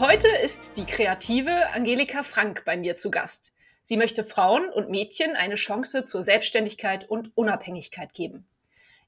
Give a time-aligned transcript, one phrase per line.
[0.00, 3.52] Heute ist die kreative Angelika Frank bei mir zu Gast.
[3.84, 8.44] Sie möchte Frauen und Mädchen eine Chance zur Selbstständigkeit und Unabhängigkeit geben.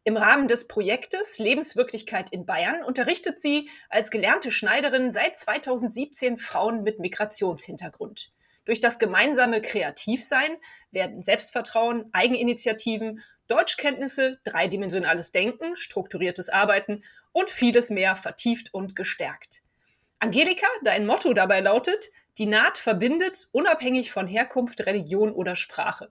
[0.04, 6.84] Im Rahmen des Projektes Lebenswirklichkeit in Bayern unterrichtet sie als gelernte Schneiderin seit 2017 Frauen
[6.84, 8.30] mit Migrationshintergrund.
[8.64, 10.56] Durch das gemeinsame Kreativsein
[10.92, 19.62] werden Selbstvertrauen, Eigeninitiativen, Deutschkenntnisse, dreidimensionales Denken, strukturiertes Arbeiten und vieles mehr vertieft und gestärkt.
[20.18, 26.10] Angelika, dein Motto dabei lautet, die Naht verbindet, unabhängig von Herkunft, Religion oder Sprache.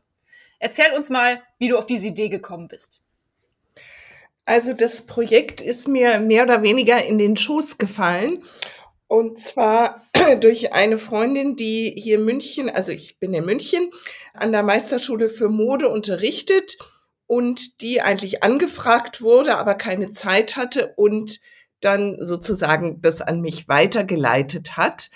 [0.60, 3.02] Erzähl uns mal, wie du auf diese Idee gekommen bist.
[4.46, 8.44] Also das Projekt ist mir mehr oder weniger in den Schoß gefallen
[9.08, 10.06] und zwar
[10.40, 13.92] durch eine Freundin, die hier in München, also ich bin in München,
[14.34, 16.78] an der Meisterschule für Mode unterrichtet
[17.28, 21.40] und die eigentlich angefragt wurde, aber keine Zeit hatte und
[21.82, 25.10] dann sozusagen das an mich weitergeleitet hat.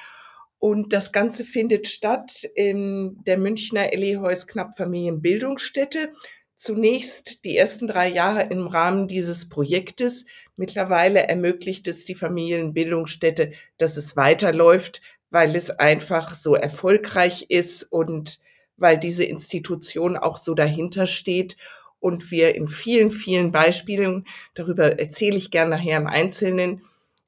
[0.60, 6.14] Und das Ganze findet statt in der Münchner Elihäus Knapp Familienbildungsstätte.
[6.56, 10.26] Zunächst die ersten drei Jahre im Rahmen dieses Projektes.
[10.58, 18.40] Mittlerweile ermöglicht es die Familienbildungsstätte, dass es weiterläuft, weil es einfach so erfolgreich ist und
[18.76, 21.56] weil diese Institution auch so dahinter steht
[22.00, 26.82] und wir in vielen, vielen Beispielen, darüber erzähle ich gerne nachher im Einzelnen,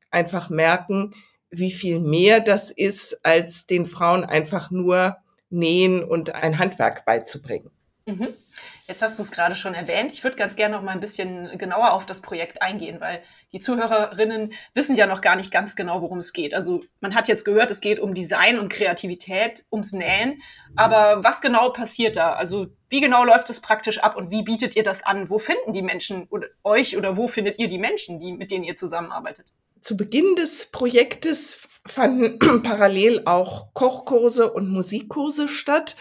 [0.10, 1.14] einfach merken,
[1.50, 5.18] wie viel mehr das ist, als den Frauen einfach nur
[5.50, 7.72] nähen und ein Handwerk beizubringen.
[8.06, 8.30] Mhm.
[8.92, 10.12] Jetzt hast du es gerade schon erwähnt.
[10.12, 13.24] Ich würde ganz gerne noch mal ein bisschen genauer auf das Projekt eingehen, weil
[13.54, 16.54] die Zuhörerinnen wissen ja noch gar nicht ganz genau, worum es geht.
[16.54, 20.42] Also man hat jetzt gehört, es geht um Design und Kreativität, ums Nähen.
[20.76, 22.34] Aber was genau passiert da?
[22.34, 25.30] Also wie genau läuft es praktisch ab und wie bietet ihr das an?
[25.30, 28.66] Wo finden die Menschen oder euch oder wo findet ihr die Menschen, die, mit denen
[28.66, 29.54] ihr zusammenarbeitet?
[29.80, 35.96] Zu Beginn des Projektes fanden parallel auch Kochkurse und Musikkurse statt.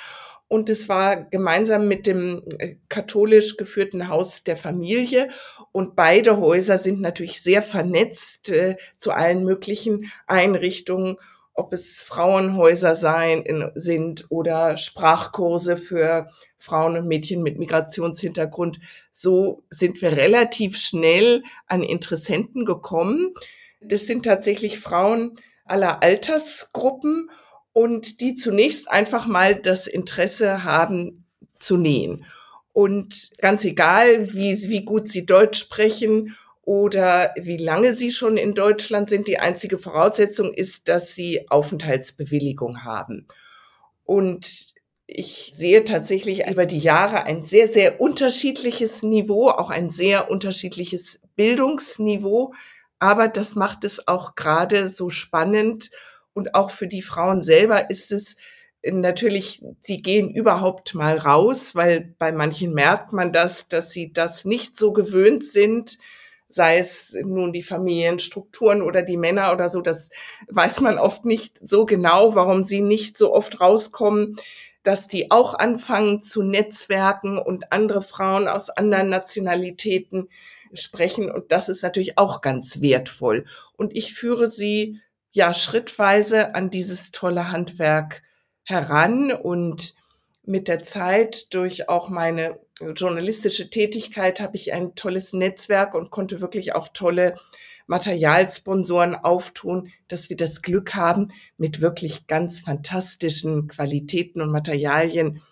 [0.53, 5.29] Und es war gemeinsam mit dem äh, katholisch geführten Haus der Familie.
[5.71, 11.19] Und beide Häuser sind natürlich sehr vernetzt äh, zu allen möglichen Einrichtungen,
[11.55, 16.29] ob es Frauenhäuser sein, in, sind oder Sprachkurse für
[16.59, 18.81] Frauen und Mädchen mit Migrationshintergrund.
[19.13, 23.35] So sind wir relativ schnell an Interessenten gekommen.
[23.81, 27.31] Das sind tatsächlich Frauen aller Altersgruppen
[27.73, 31.25] und die zunächst einfach mal das Interesse haben
[31.59, 32.25] zu nähen.
[32.73, 38.55] Und ganz egal, wie, wie gut sie Deutsch sprechen oder wie lange sie schon in
[38.55, 43.27] Deutschland sind, die einzige Voraussetzung ist, dass sie Aufenthaltsbewilligung haben.
[44.05, 44.75] Und
[45.07, 51.21] ich sehe tatsächlich über die Jahre ein sehr, sehr unterschiedliches Niveau, auch ein sehr unterschiedliches
[51.35, 52.55] Bildungsniveau.
[53.01, 55.91] Aber das macht es auch gerade so spannend
[56.33, 58.37] und auch für die Frauen selber ist es
[58.83, 64.45] natürlich, sie gehen überhaupt mal raus, weil bei manchen merkt man das, dass sie das
[64.45, 65.99] nicht so gewöhnt sind,
[66.49, 70.11] sei es nun die Familienstrukturen oder die Männer oder so, das
[70.49, 74.37] weiß man oft nicht so genau, warum sie nicht so oft rauskommen,
[74.83, 80.29] dass die auch anfangen zu netzwerken und andere Frauen aus anderen Nationalitäten
[80.73, 83.45] sprechen und das ist natürlich auch ganz wertvoll.
[83.77, 85.01] Und ich führe sie
[85.33, 88.23] ja schrittweise an dieses tolle Handwerk
[88.65, 89.95] heran und
[90.45, 92.59] mit der Zeit durch auch meine
[92.97, 97.37] journalistische Tätigkeit habe ich ein tolles Netzwerk und konnte wirklich auch tolle
[97.87, 105.43] Materialsponsoren auftun, dass wir das Glück haben, mit wirklich ganz fantastischen Qualitäten und Materialien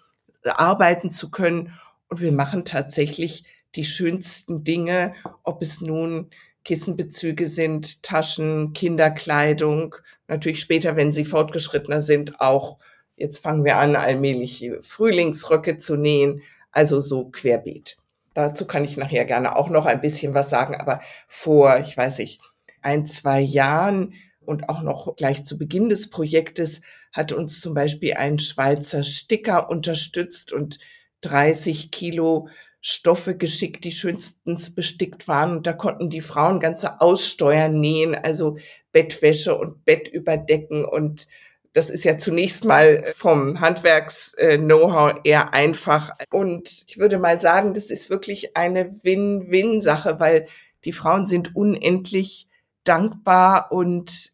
[0.44, 1.74] arbeiten zu können.
[2.08, 3.44] Und wir machen tatsächlich
[3.74, 6.30] die schönsten Dinge, ob es nun
[6.64, 9.94] Kissenbezüge sind, Taschen, Kinderkleidung,
[10.26, 12.78] natürlich später, wenn sie fortgeschrittener sind, auch,
[13.16, 17.98] jetzt fangen wir an, allmählich Frühlingsröcke zu nähen, also so querbeet.
[18.34, 22.18] Dazu kann ich nachher gerne auch noch ein bisschen was sagen, aber vor, ich weiß
[22.18, 22.40] nicht,
[22.82, 26.80] ein, zwei Jahren und auch noch gleich zu Beginn des Projektes
[27.12, 30.78] hat uns zum Beispiel ein Schweizer Sticker unterstützt und
[31.22, 32.48] 30 Kilo
[32.80, 35.56] Stoffe geschickt, die schönstens bestickt waren.
[35.58, 38.58] Und da konnten die Frauen ganze Aussteuern nähen, also
[38.92, 40.84] Bettwäsche und Bettüberdecken.
[40.84, 41.26] Und
[41.72, 46.12] das ist ja zunächst mal vom Handwerks-Know-how eher einfach.
[46.30, 50.46] Und ich würde mal sagen, das ist wirklich eine Win-Win-Sache, weil
[50.84, 52.48] die Frauen sind unendlich
[52.84, 54.32] dankbar und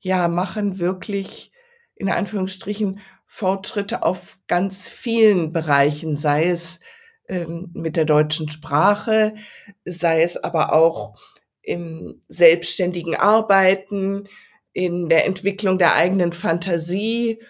[0.00, 1.50] ja, machen wirklich
[1.94, 6.80] in Anführungsstrichen Fortschritte auf ganz vielen Bereichen, sei es
[7.28, 9.34] ähm, mit der deutschen Sprache,
[9.84, 11.18] sei es aber auch
[11.62, 14.28] im selbstständigen Arbeiten,
[14.72, 17.40] in der Entwicklung der eigenen Fantasie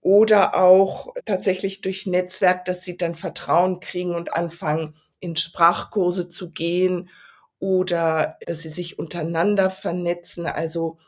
[0.00, 6.50] oder auch tatsächlich durch Netzwerk, dass sie dann Vertrauen kriegen und anfangen, in Sprachkurse zu
[6.50, 7.10] gehen
[7.58, 10.46] oder dass sie sich untereinander vernetzen.
[10.46, 10.98] Also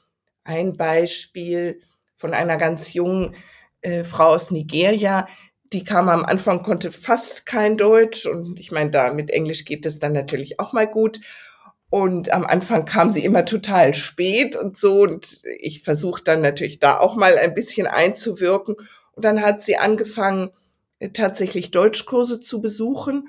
[0.45, 1.81] ein Beispiel
[2.17, 3.35] von einer ganz jungen
[3.81, 5.27] äh, Frau aus Nigeria,
[5.73, 9.87] die kam am Anfang, konnte fast kein Deutsch und ich meine, da mit Englisch geht
[9.87, 11.21] es dann natürlich auch mal gut
[11.93, 15.03] und am Anfang kam sie immer total spät und so.
[15.03, 18.77] Und ich versuche dann natürlich da auch mal ein bisschen einzuwirken.
[19.13, 20.53] Und dann hat sie angefangen,
[21.01, 23.29] äh, tatsächlich Deutschkurse zu besuchen.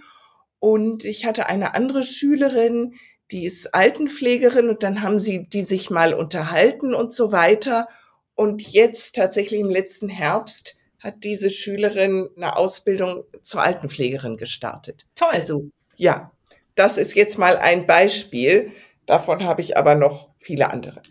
[0.59, 2.93] Und ich hatte eine andere Schülerin,
[3.31, 7.89] die ist Altenpflegerin und dann haben sie die sich mal unterhalten und so weiter.
[8.33, 15.05] Und jetzt tatsächlich im letzten Herbst hat diese Schülerin eine Ausbildung zur Altenpflegerin gestartet.
[15.15, 15.29] Toll.
[15.31, 16.31] Also ja,
[16.75, 18.71] das ist jetzt mal ein Beispiel.
[19.05, 21.01] Davon habe ich aber noch viele andere.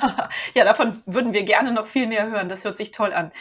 [0.54, 2.48] ja, davon würden wir gerne noch viel mehr hören.
[2.48, 3.32] Das hört sich toll an.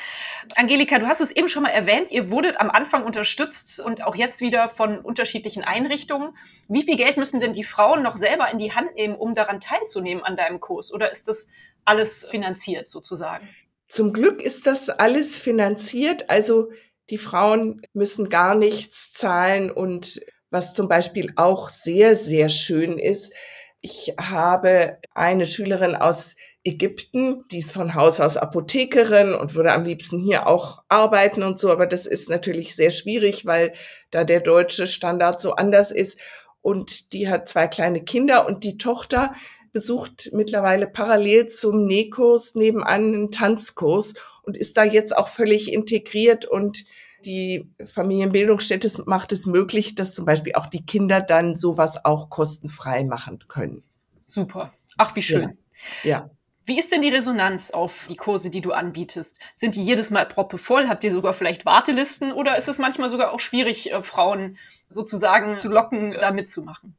[0.56, 2.10] Angelika, du hast es eben schon mal erwähnt.
[2.10, 6.36] Ihr wurdet am Anfang unterstützt und auch jetzt wieder von unterschiedlichen Einrichtungen.
[6.68, 9.60] Wie viel Geld müssen denn die Frauen noch selber in die Hand nehmen, um daran
[9.60, 10.92] teilzunehmen an deinem Kurs?
[10.92, 11.48] Oder ist das
[11.86, 13.48] alles finanziert sozusagen?
[13.92, 16.30] Zum Glück ist das alles finanziert.
[16.30, 16.70] Also
[17.10, 23.34] die Frauen müssen gar nichts zahlen und was zum Beispiel auch sehr, sehr schön ist.
[23.82, 29.84] Ich habe eine Schülerin aus Ägypten, die ist von Haus aus Apothekerin und würde am
[29.84, 33.74] liebsten hier auch arbeiten und so, aber das ist natürlich sehr schwierig, weil
[34.10, 36.18] da der deutsche Standard so anders ist.
[36.62, 39.34] Und die hat zwei kleine Kinder und die Tochter
[39.74, 44.14] besucht mittlerweile parallel zum Nähkurs nebenan einen Tanzkurs
[44.44, 46.86] und ist da jetzt auch völlig integriert und
[47.26, 53.04] die Familienbildungsstätte macht es möglich, dass zum Beispiel auch die Kinder dann sowas auch kostenfrei
[53.04, 53.84] machen können.
[54.28, 54.74] Super.
[54.98, 55.58] Ach, wie schön.
[56.04, 56.10] Ja.
[56.10, 56.30] ja.
[56.64, 59.40] Wie ist denn die Resonanz auf die Kurse, die du anbietest?
[59.56, 60.88] Sind die jedes Mal proppevoll?
[60.88, 62.32] Habt ihr sogar vielleicht Wartelisten?
[62.32, 64.58] Oder ist es manchmal sogar auch schwierig, äh, Frauen
[64.88, 66.96] sozusagen zu locken, da mitzumachen?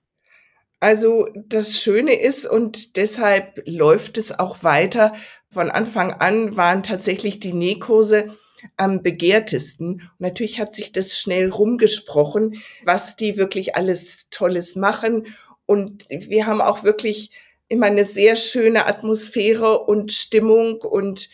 [0.82, 5.12] Also das Schöne ist und deshalb läuft es auch weiter.
[5.48, 8.36] Von Anfang an waren tatsächlich die Nähkurse
[8.76, 9.92] am begehrtesten.
[9.92, 15.28] Und natürlich hat sich das schnell rumgesprochen, was die wirklich alles Tolles machen.
[15.66, 17.30] Und wir haben auch wirklich
[17.68, 21.30] immer eine sehr schöne Atmosphäre und Stimmung und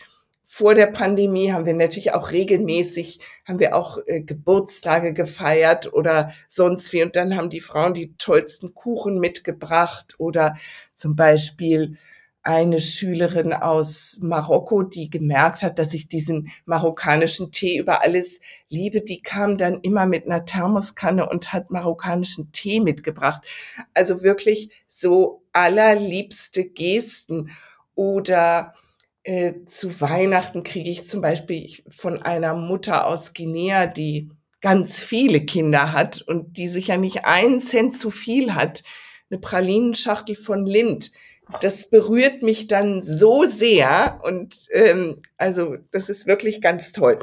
[0.51, 6.33] vor der Pandemie haben wir natürlich auch regelmäßig, haben wir auch äh, Geburtstage gefeiert oder
[6.47, 7.03] sonst wie.
[7.03, 10.57] Und dann haben die Frauen die tollsten Kuchen mitgebracht oder
[10.95, 11.97] zum Beispiel
[12.41, 19.01] eine Schülerin aus Marokko, die gemerkt hat, dass ich diesen marokkanischen Tee über alles liebe,
[19.01, 23.43] die kam dann immer mit einer Thermoskanne und hat marokkanischen Tee mitgebracht.
[23.93, 27.51] Also wirklich so allerliebste Gesten.
[27.93, 28.73] Oder
[29.23, 34.29] äh, zu Weihnachten kriege ich zum Beispiel von einer Mutter aus Guinea, die
[34.61, 38.83] ganz viele Kinder hat und die sicher nicht einen Cent zu viel hat,
[39.29, 41.11] eine Pralinenschachtel von Lind
[41.61, 47.19] das berührt mich dann so sehr und ähm, also das ist wirklich ganz toll.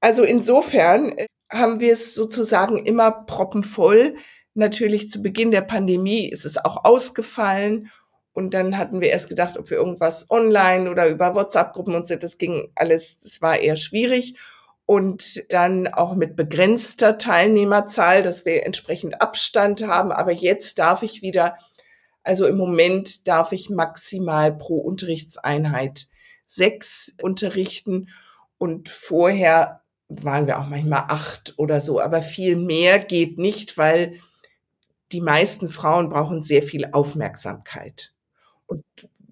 [0.00, 4.16] Also insofern äh, haben wir es sozusagen immer proppenvoll.
[4.54, 7.90] Natürlich zu Beginn der Pandemie ist es auch ausgefallen
[8.36, 12.16] und dann hatten wir erst gedacht, ob wir irgendwas online oder über WhatsApp-Gruppen und so,
[12.16, 14.36] das ging alles, das war eher schwierig.
[14.84, 20.12] Und dann auch mit begrenzter Teilnehmerzahl, dass wir entsprechend Abstand haben.
[20.12, 21.56] Aber jetzt darf ich wieder
[22.26, 26.08] also im Moment darf ich maximal pro Unterrichtseinheit
[26.44, 28.08] sechs unterrichten
[28.58, 34.18] und vorher waren wir auch manchmal acht oder so, aber viel mehr geht nicht, weil
[35.12, 38.15] die meisten Frauen brauchen sehr viel Aufmerksamkeit
[38.66, 38.84] und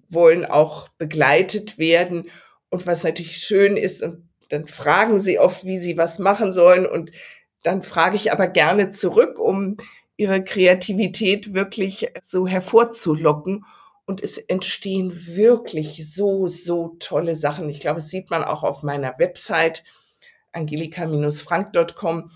[0.09, 2.29] wollen auch begleitet werden.
[2.69, 6.85] Und was natürlich schön ist, und dann fragen sie oft, wie sie was machen sollen.
[6.85, 7.11] Und
[7.63, 9.77] dann frage ich aber gerne zurück, um
[10.17, 13.65] ihre Kreativität wirklich so hervorzulocken.
[14.05, 17.69] Und es entstehen wirklich so, so tolle Sachen.
[17.69, 19.83] Ich glaube, das sieht man auch auf meiner Website
[20.55, 22.29] angelika-frank.com,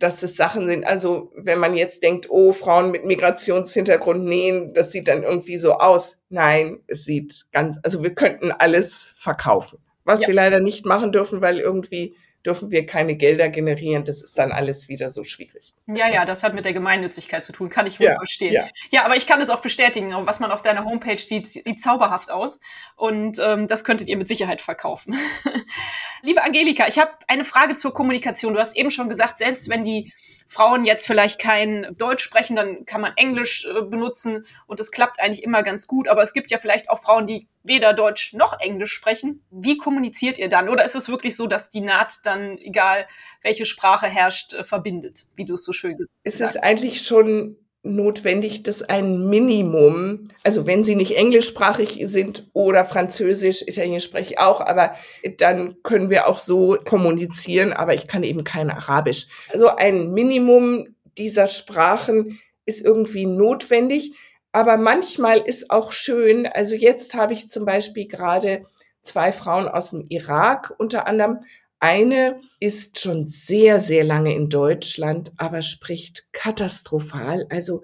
[0.00, 0.84] dass es Sachen sind.
[0.84, 5.74] Also wenn man jetzt denkt, oh, Frauen mit Migrationshintergrund nähen, das sieht dann irgendwie so
[5.74, 6.18] aus.
[6.30, 10.28] Nein, es sieht ganz, also wir könnten alles verkaufen Was ja.
[10.28, 14.04] wir leider nicht machen dürfen, weil irgendwie dürfen wir keine Gelder generieren.
[14.04, 15.74] Das ist dann alles wieder so schwierig.
[15.86, 18.52] Ja, ja, das hat mit der Gemeinnützigkeit zu tun, kann ich wohl ja, verstehen.
[18.52, 18.68] Ja.
[18.90, 20.14] ja, aber ich kann es auch bestätigen.
[20.26, 22.60] Was man auf deiner Homepage sieht, sieht zauberhaft aus.
[22.96, 25.16] Und ähm, das könntet ihr mit Sicherheit verkaufen.
[26.22, 28.54] Liebe Angelika, ich habe eine Frage zur Kommunikation.
[28.54, 30.12] Du hast eben schon gesagt, selbst wenn die
[30.50, 35.20] Frauen jetzt vielleicht kein Deutsch sprechen, dann kann man Englisch äh, benutzen und es klappt
[35.20, 36.08] eigentlich immer ganz gut.
[36.08, 39.44] Aber es gibt ja vielleicht auch Frauen, die weder Deutsch noch Englisch sprechen.
[39.52, 40.68] Wie kommuniziert ihr dann?
[40.68, 43.06] Oder ist es wirklich so, dass die Naht dann, egal
[43.42, 46.34] welche Sprache herrscht, äh, verbindet, wie du es so schön gesagt hast?
[46.34, 52.84] Es ist eigentlich schon notwendig, dass ein Minimum, also wenn sie nicht englischsprachig sind oder
[52.84, 54.92] Französisch, Italienisch spreche ich auch, aber
[55.38, 59.28] dann können wir auch so kommunizieren, aber ich kann eben kein Arabisch.
[59.50, 64.12] Also ein Minimum dieser Sprachen ist irgendwie notwendig,
[64.52, 68.66] aber manchmal ist auch schön, also jetzt habe ich zum Beispiel gerade
[69.02, 71.40] zwei Frauen aus dem Irak unter anderem
[71.80, 77.46] eine ist schon sehr, sehr lange in Deutschland, aber spricht katastrophal.
[77.48, 77.82] Also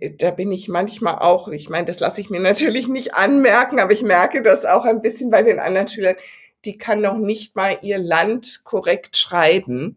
[0.00, 3.80] äh, da bin ich manchmal auch, ich meine, das lasse ich mir natürlich nicht anmerken,
[3.80, 6.16] aber ich merke das auch ein bisschen bei den anderen Schülern,
[6.64, 9.96] die kann noch nicht mal ihr Land korrekt schreiben.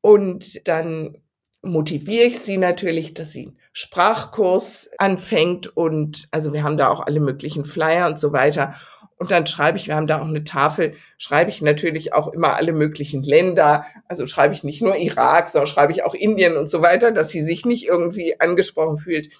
[0.00, 1.18] Und dann
[1.62, 7.00] motiviere ich sie natürlich, dass sie einen Sprachkurs anfängt und also wir haben da auch
[7.00, 8.74] alle möglichen Flyer und so weiter.
[9.18, 12.54] Und dann schreibe ich, wir haben da auch eine Tafel, schreibe ich natürlich auch immer
[12.54, 13.84] alle möglichen Länder.
[14.06, 17.30] Also schreibe ich nicht nur Irak, sondern schreibe ich auch Indien und so weiter, dass
[17.30, 19.30] sie sich nicht irgendwie angesprochen fühlt.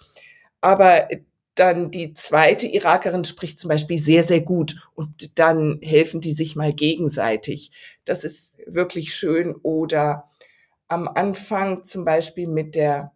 [0.61, 1.08] Aber
[1.54, 6.56] dann die zweite Irakerin spricht zum Beispiel sehr, sehr gut und dann helfen die sich
[6.56, 7.70] mal gegenseitig.
[8.04, 9.54] Das ist wirklich schön.
[9.62, 10.28] Oder
[10.88, 13.12] am Anfang zum Beispiel mit der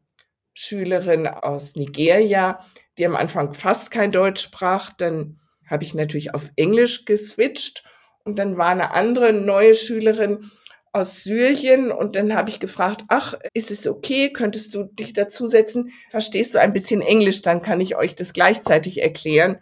[0.54, 2.60] Schülerin aus Nigeria,
[2.98, 5.40] die am Anfang fast kein Deutsch sprach, dann
[5.72, 7.82] habe ich natürlich auf Englisch geswitcht
[8.24, 10.50] und dann war eine andere neue Schülerin
[10.92, 15.90] aus Syrien und dann habe ich gefragt, ach, ist es okay, könntest du dich dazusetzen?
[16.10, 19.58] Verstehst du ein bisschen Englisch, dann kann ich euch das gleichzeitig erklären.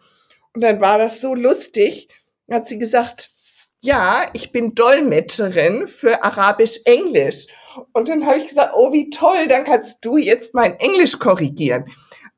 [0.53, 2.09] Und dann war das so lustig,
[2.51, 3.31] hat sie gesagt,
[3.81, 7.47] ja, ich bin Dolmetscherin für Arabisch-Englisch.
[7.93, 11.85] Und dann habe ich gesagt, oh, wie toll, dann kannst du jetzt mein Englisch korrigieren.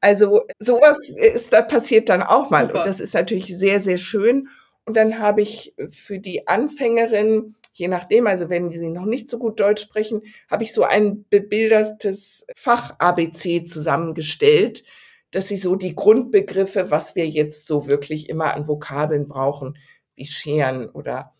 [0.02, 2.66] Also sowas ist, da passiert dann auch mal.
[2.66, 2.78] Super.
[2.78, 4.48] Und das ist natürlich sehr, sehr schön.
[4.84, 9.38] Und dann habe ich für die Anfängerin, je nachdem, also wenn sie noch nicht so
[9.38, 14.82] gut Deutsch sprechen, habe ich so ein bebildertes Fach-ABC zusammengestellt,
[15.30, 19.78] dass sie so die Grundbegriffe, was wir jetzt so wirklich immer an Vokabeln brauchen,
[20.16, 21.32] wie Scheren oder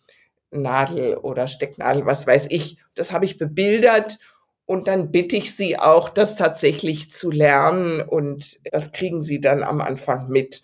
[0.51, 4.19] Nadel oder Stecknadel, was weiß ich, das habe ich bebildert
[4.65, 8.01] und dann bitte ich sie auch, das tatsächlich zu lernen.
[8.01, 10.63] Und das kriegen sie dann am Anfang mit.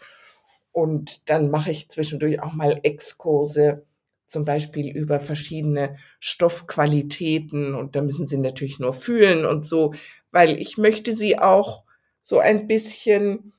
[0.72, 3.86] Und dann mache ich zwischendurch auch mal Exkurse,
[4.26, 7.76] zum Beispiel über verschiedene Stoffqualitäten.
[7.76, 9.94] Und da müssen sie natürlich nur fühlen und so,
[10.32, 11.84] weil ich möchte sie auch
[12.22, 13.54] so ein bisschen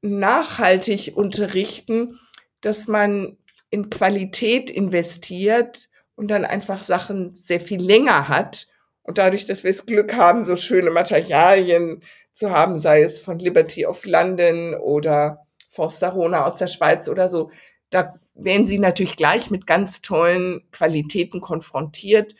[0.00, 2.18] nachhaltig unterrichten,
[2.60, 3.36] dass man
[3.68, 8.68] in Qualität investiert und dann einfach Sachen sehr viel länger hat
[9.04, 13.38] und dadurch, dass wir das Glück haben, so schöne Materialien zu haben, sei es von
[13.38, 17.50] Liberty of London oder Forsterona aus der Schweiz oder so,
[17.90, 22.34] da werden sie natürlich gleich mit ganz tollen Qualitäten konfrontiert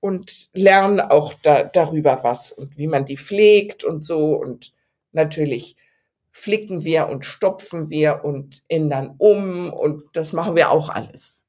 [0.00, 4.34] und lernen auch da, darüber was und wie man die pflegt und so.
[4.34, 4.72] Und
[5.12, 5.76] natürlich
[6.30, 11.40] flicken wir und stopfen wir und ändern um und das machen wir auch alles.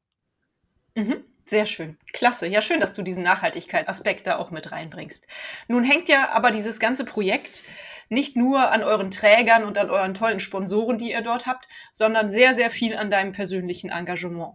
[0.96, 1.24] Mhm.
[1.48, 1.98] Sehr schön.
[2.12, 2.48] Klasse.
[2.48, 5.28] Ja, schön, dass du diesen Nachhaltigkeitsaspekt da auch mit reinbringst.
[5.68, 7.64] Nun hängt ja aber dieses ganze Projekt
[8.10, 12.32] nicht nur an euren Trägern und an euren tollen Sponsoren, die ihr dort habt, sondern
[12.32, 14.54] sehr, sehr viel an deinem persönlichen Engagement.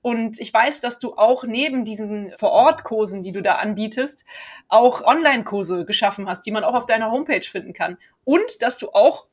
[0.00, 4.24] Und ich weiß, dass du auch neben diesen Vor-Ort-Kursen, die du da anbietest,
[4.68, 7.98] auch Online-Kurse geschaffen hast, die man auch auf deiner Homepage finden kann.
[8.24, 9.26] Und dass du auch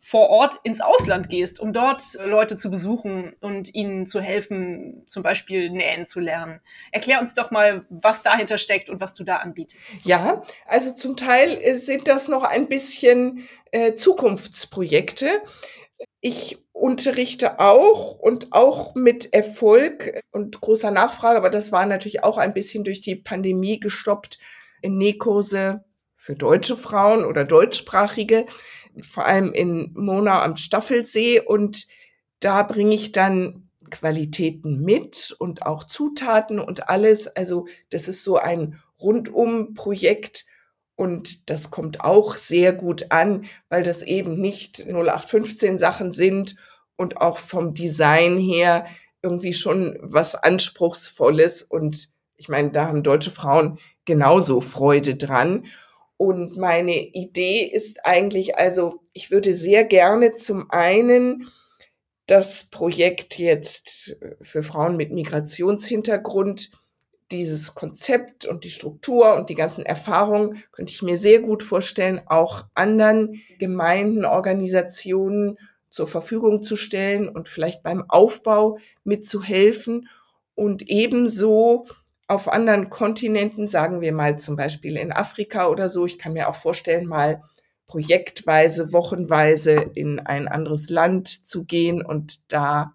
[0.00, 5.22] vor Ort ins Ausland gehst, um dort Leute zu besuchen und ihnen zu helfen, zum
[5.22, 6.60] Beispiel nähen zu lernen.
[6.92, 9.86] Erklär uns doch mal, was dahinter steckt und was du da anbietest.
[10.04, 15.42] Ja, also zum Teil sind das noch ein bisschen äh, Zukunftsprojekte.
[16.20, 22.38] Ich unterrichte auch und auch mit Erfolg und großer Nachfrage, aber das war natürlich auch
[22.38, 24.38] ein bisschen durch die Pandemie gestoppt,
[24.82, 25.84] Nähkurse
[26.16, 28.46] für deutsche Frauen oder deutschsprachige
[29.02, 31.86] vor allem in Mona am Staffelsee und
[32.40, 37.26] da bringe ich dann Qualitäten mit und auch Zutaten und alles.
[37.26, 40.46] Also das ist so ein Rundum-Projekt
[40.94, 46.56] und das kommt auch sehr gut an, weil das eben nicht 0815 Sachen sind
[46.96, 48.86] und auch vom Design her
[49.22, 55.66] irgendwie schon was Anspruchsvolles und ich meine, da haben deutsche Frauen genauso Freude dran.
[56.18, 61.48] Und meine Idee ist eigentlich, also ich würde sehr gerne zum einen
[62.26, 66.72] das Projekt jetzt für Frauen mit Migrationshintergrund,
[67.30, 72.20] dieses Konzept und die Struktur und die ganzen Erfahrungen könnte ich mir sehr gut vorstellen,
[72.26, 75.58] auch anderen Gemeinden, Organisationen
[75.90, 80.08] zur Verfügung zu stellen und vielleicht beim Aufbau mitzuhelfen.
[80.54, 81.86] Und ebenso
[82.28, 86.48] auf anderen Kontinenten, sagen wir mal zum Beispiel in Afrika oder so, ich kann mir
[86.48, 87.42] auch vorstellen, mal
[87.86, 92.92] projektweise, wochenweise in ein anderes Land zu gehen und da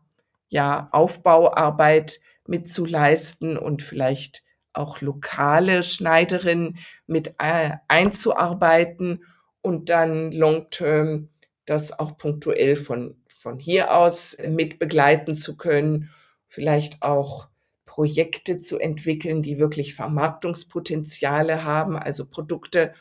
[0.50, 9.24] ja Aufbauarbeit mitzuleisten und vielleicht auch lokale Schneiderinnen mit äh, einzuarbeiten
[9.62, 11.30] und dann long-term
[11.66, 16.12] das auch punktuell von, von hier aus mit begleiten zu können,
[16.46, 17.48] vielleicht auch
[17.94, 22.96] Projekte zu entwickeln, die wirklich Vermarktungspotenziale haben, also Produkte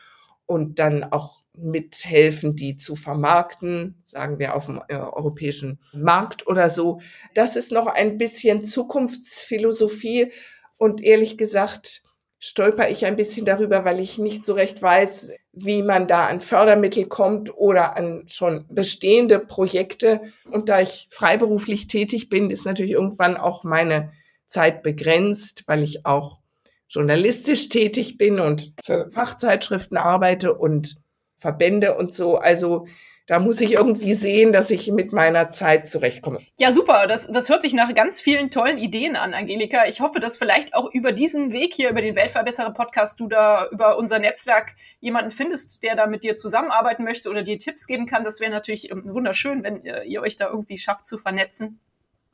[0.45, 6.69] und dann auch mithelfen, die zu vermarkten, sagen wir auf dem äh, europäischen Markt oder
[6.69, 7.01] so.
[7.33, 10.31] Das ist noch ein bisschen Zukunftsphilosophie
[10.77, 12.03] und ehrlich gesagt
[12.39, 16.43] stolper ich ein bisschen darüber, weil ich nicht so recht weiß, wie man da an
[16.43, 20.21] Fördermittel kommt oder an schon bestehende Projekte.
[20.51, 24.13] Und da ich freiberuflich tätig bin, ist natürlich irgendwann auch meine
[24.52, 26.38] Zeit begrenzt, weil ich auch
[26.88, 30.97] journalistisch tätig bin und für Fachzeitschriften arbeite und
[31.38, 32.37] Verbände und so.
[32.37, 32.87] Also
[33.26, 36.40] da muss ich irgendwie sehen, dass ich mit meiner Zeit zurechtkomme.
[36.59, 37.06] Ja, super.
[37.06, 39.87] Das, das hört sich nach ganz vielen tollen Ideen an, Angelika.
[39.87, 43.97] Ich hoffe, dass vielleicht auch über diesen Weg hier, über den Weltverbesserer-Podcast, du da über
[43.97, 48.25] unser Netzwerk jemanden findest, der da mit dir zusammenarbeiten möchte oder dir Tipps geben kann.
[48.25, 51.80] Das wäre natürlich ähm, wunderschön, wenn äh, ihr euch da irgendwie schafft zu vernetzen.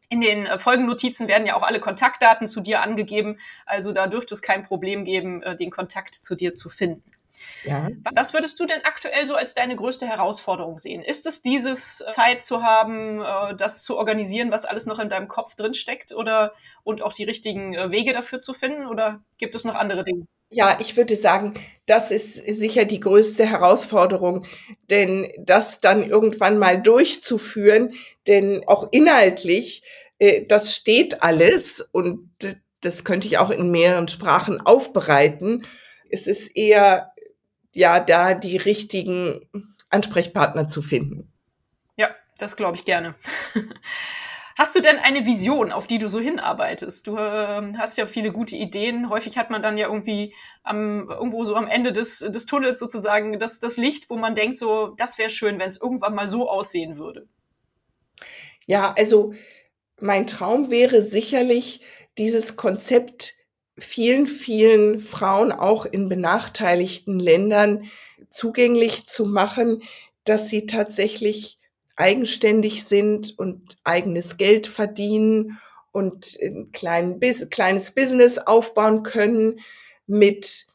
[0.08, 3.38] In den äh, Folgennotizen werden ja auch alle Kontaktdaten zu dir angegeben.
[3.66, 7.04] Also da dürfte es kein Problem geben, äh, den Kontakt zu dir zu finden.
[7.64, 7.88] Ja.
[8.14, 11.02] Was würdest du denn aktuell so als deine größte Herausforderung sehen?
[11.02, 13.18] Ist es dieses äh, Zeit zu haben,
[13.56, 17.24] das zu organisieren, was alles noch in deinem Kopf drin steckt oder und auch die
[17.24, 20.26] richtigen Wege dafür zu finden oder gibt es noch andere Dinge?
[20.50, 21.54] Ja, ich würde sagen,
[21.86, 24.46] das ist sicher die größte Herausforderung,
[24.90, 27.94] denn das dann irgendwann mal durchzuführen,
[28.26, 29.82] denn auch inhaltlich,
[30.48, 32.30] das steht alles und
[32.80, 35.66] das könnte ich auch in mehreren Sprachen aufbereiten.
[36.10, 37.12] Es ist eher
[37.74, 39.48] ja da die richtigen
[39.90, 41.32] Ansprechpartner zu finden.
[41.96, 43.14] Ja, das glaube ich gerne.
[44.58, 47.06] Hast du denn eine Vision, auf die du so hinarbeitest?
[47.06, 49.08] Du äh, hast ja viele gute Ideen.
[49.08, 53.38] Häufig hat man dann ja irgendwie am, irgendwo so am Ende des, des Tunnels sozusagen
[53.38, 56.50] das, das Licht, wo man denkt, so, das wäre schön, wenn es irgendwann mal so
[56.50, 57.28] aussehen würde.
[58.66, 59.32] Ja, also
[60.00, 61.80] mein Traum wäre sicherlich,
[62.18, 63.34] dieses Konzept
[63.78, 67.84] vielen, vielen Frauen auch in benachteiligten Ländern
[68.28, 69.84] zugänglich zu machen,
[70.24, 71.57] dass sie tatsächlich
[71.98, 75.58] eigenständig sind und eigenes Geld verdienen
[75.92, 79.60] und ein klein, kleines Business aufbauen können
[80.06, 80.66] mit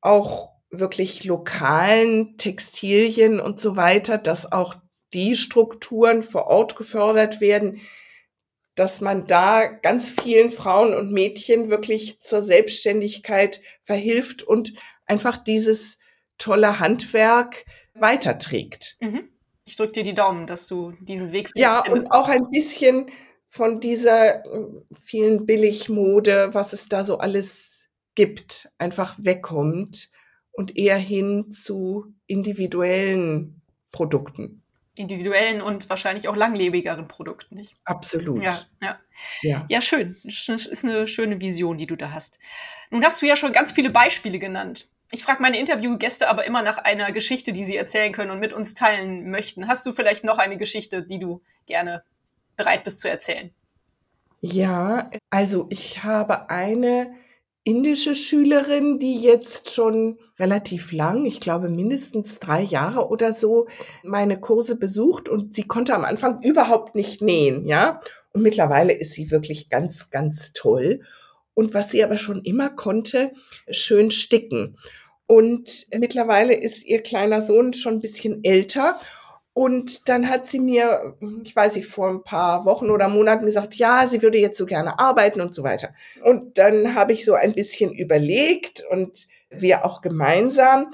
[0.00, 4.76] auch wirklich lokalen Textilien und so weiter, dass auch
[5.12, 7.80] die Strukturen vor Ort gefördert werden,
[8.76, 14.74] dass man da ganz vielen Frauen und Mädchen wirklich zur Selbstständigkeit verhilft und
[15.06, 15.98] einfach dieses
[16.38, 18.96] tolle Handwerk weiterträgt.
[19.00, 19.30] Mhm.
[19.66, 22.06] Ich drücke dir die Daumen, dass du diesen Weg Ja, findest.
[22.06, 23.10] und auch ein bisschen
[23.48, 30.10] von dieser äh, vielen Billigmode, was es da so alles gibt, einfach wegkommt
[30.52, 33.60] und eher hin zu individuellen
[33.92, 34.62] Produkten
[34.96, 37.76] individuellen und wahrscheinlich auch langlebigeren Produkten, nicht?
[37.84, 38.42] Absolut.
[38.42, 38.98] Ja, ja.
[39.42, 40.16] Ja, ja schön.
[40.24, 42.38] Das ist eine schöne Vision, die du da hast.
[42.90, 44.88] Nun hast du ja schon ganz viele Beispiele genannt.
[45.12, 48.52] Ich frage meine Interviewgäste aber immer nach einer Geschichte, die sie erzählen können und mit
[48.52, 49.68] uns teilen möchten.
[49.68, 52.02] Hast du vielleicht noch eine Geschichte, die du gerne
[52.56, 53.50] bereit bist zu erzählen?
[54.40, 57.14] Ja, also ich habe eine
[57.64, 63.66] indische Schülerin, die jetzt schon relativ lang, ich glaube mindestens drei Jahre oder so,
[64.04, 68.00] meine Kurse besucht und sie konnte am Anfang überhaupt nicht nähen, ja.
[68.32, 71.00] Und mittlerweile ist sie wirklich ganz, ganz toll.
[71.56, 73.32] Und was sie aber schon immer konnte,
[73.68, 74.78] schön sticken.
[75.26, 78.96] Und mittlerweile ist ihr kleiner Sohn schon ein bisschen älter
[79.56, 83.74] und dann hat sie mir, ich weiß nicht, vor ein paar Wochen oder Monaten gesagt,
[83.76, 85.94] ja, sie würde jetzt so gerne arbeiten und so weiter.
[86.22, 90.90] Und dann habe ich so ein bisschen überlegt und wir auch gemeinsam.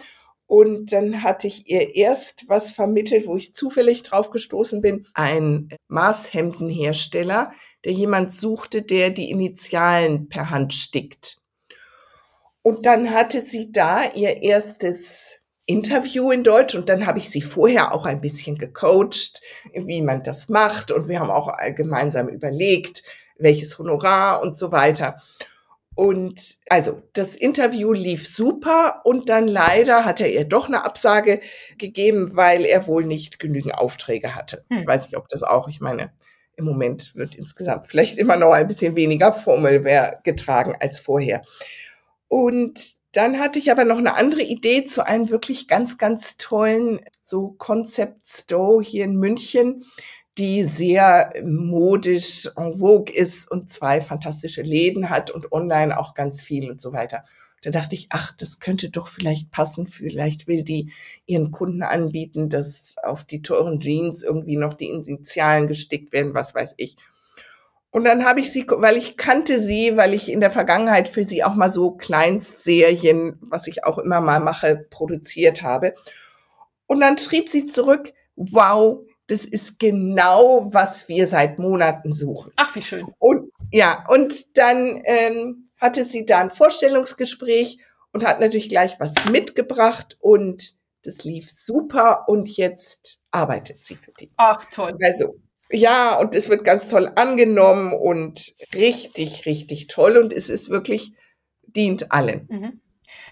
[0.53, 5.07] Und dann hatte ich ihr erst was vermittelt, wo ich zufällig drauf gestoßen bin.
[5.15, 7.53] Ein Maßhemdenhersteller,
[7.87, 11.39] der jemand suchte, der die Initialen per Hand stickt.
[12.61, 17.41] Und dann hatte sie da ihr erstes Interview in Deutsch und dann habe ich sie
[17.41, 19.41] vorher auch ein bisschen gecoacht,
[19.73, 23.05] wie man das macht und wir haben auch gemeinsam überlegt,
[23.39, 25.17] welches Honorar und so weiter.
[25.95, 31.41] Und also das Interview lief super und dann leider hat er ihr doch eine Absage
[31.77, 34.65] gegeben, weil er wohl nicht genügend Aufträge hatte.
[34.71, 34.81] Hm.
[34.81, 36.13] Ich weiß nicht, ob das auch, ich meine,
[36.57, 41.43] im Moment wird insgesamt vielleicht immer noch ein bisschen weniger Formelwehr getragen als vorher.
[42.29, 42.81] Und
[43.13, 47.51] dann hatte ich aber noch eine andere Idee zu einem wirklich ganz, ganz tollen so
[47.59, 49.85] Concept Store hier in München
[50.39, 56.43] die sehr modisch en vogue ist und zwei fantastische Läden hat und online auch ganz
[56.43, 57.25] viel und so weiter.
[57.63, 59.87] Da dachte ich, ach, das könnte doch vielleicht passen.
[59.87, 60.93] Vielleicht will die
[61.27, 66.55] ihren Kunden anbieten, dass auf die teuren Jeans irgendwie noch die Initialen gestickt werden, was
[66.55, 66.97] weiß ich.
[67.91, 71.25] Und dann habe ich sie, weil ich kannte sie, weil ich in der Vergangenheit für
[71.25, 75.95] sie auch mal so Kleinstserien, was ich auch immer mal mache, produziert habe.
[76.87, 82.53] Und dann schrieb sie zurück, wow, das ist genau, was wir seit Monaten suchen.
[82.57, 83.07] Ach, wie schön.
[83.19, 87.79] Und ja, und dann ähm, hatte sie da ein Vorstellungsgespräch
[88.13, 94.13] und hat natürlich gleich was mitgebracht und das lief super und jetzt arbeitet sie für
[94.13, 94.31] die.
[94.37, 94.97] Ach, toll.
[95.03, 95.35] Also,
[95.71, 101.13] ja, und es wird ganz toll angenommen und richtig, richtig toll und es ist wirklich,
[101.63, 102.47] dient allen.
[102.51, 102.81] Mhm.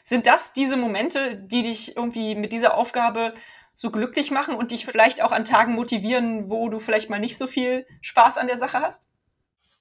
[0.03, 3.35] Sind das diese Momente, die dich irgendwie mit dieser Aufgabe
[3.81, 7.39] so glücklich machen und dich vielleicht auch an Tagen motivieren, wo du vielleicht mal nicht
[7.39, 9.09] so viel Spaß an der Sache hast?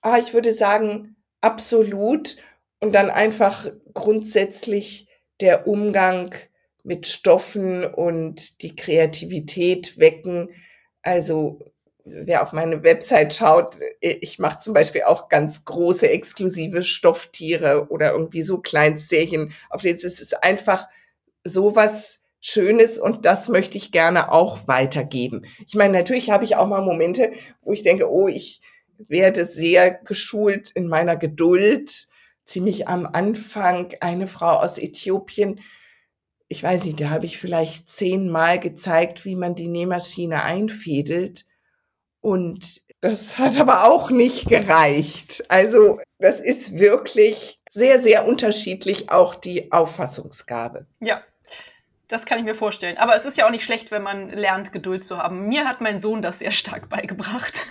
[0.02, 2.38] Ah, ich würde sagen, absolut.
[2.80, 5.10] Und dann einfach grundsätzlich
[5.42, 6.34] der Umgang
[6.86, 10.48] mit Stoffen und die Kreativität wecken.
[11.02, 11.60] Also
[12.06, 18.14] wer auf meine Website schaut, ich mache zum Beispiel auch ganz große exklusive Stofftiere oder
[18.14, 19.52] irgendwie so Kleinstserien.
[19.70, 20.88] Auf denen ist es einfach
[21.44, 25.46] sowas Schönes und das möchte ich gerne auch weitergeben.
[25.68, 28.62] Ich meine, natürlich habe ich auch mal Momente, wo ich denke, oh, ich
[28.98, 32.08] werde sehr geschult in meiner Geduld.
[32.46, 35.60] Ziemlich am Anfang eine Frau aus Äthiopien,
[36.50, 41.46] ich weiß nicht, da habe ich vielleicht zehnmal gezeigt, wie man die Nähmaschine einfädelt.
[42.22, 45.46] Und das hat aber auch nicht gereicht.
[45.48, 50.88] Also das ist wirklich sehr, sehr unterschiedlich auch die Auffassungsgabe.
[51.00, 51.22] Ja,
[52.10, 52.98] das kann ich mir vorstellen.
[52.98, 55.48] Aber es ist ja auch nicht schlecht, wenn man lernt, Geduld zu haben.
[55.48, 57.68] Mir hat mein Sohn das sehr stark beigebracht.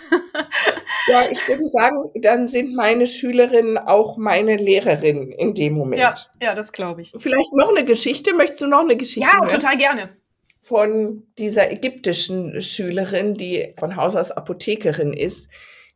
[1.07, 6.01] ja, ich würde sagen, dann sind meine Schülerinnen auch meine Lehrerinnen in dem Moment.
[6.01, 7.11] Ja, ja das glaube ich.
[7.17, 8.33] Vielleicht noch eine Geschichte.
[8.33, 9.29] Möchtest du noch eine Geschichte?
[9.29, 9.49] Ja, hören?
[9.49, 10.09] total gerne.
[10.61, 15.51] Von dieser ägyptischen Schülerin, die von Haus aus Apothekerin ist,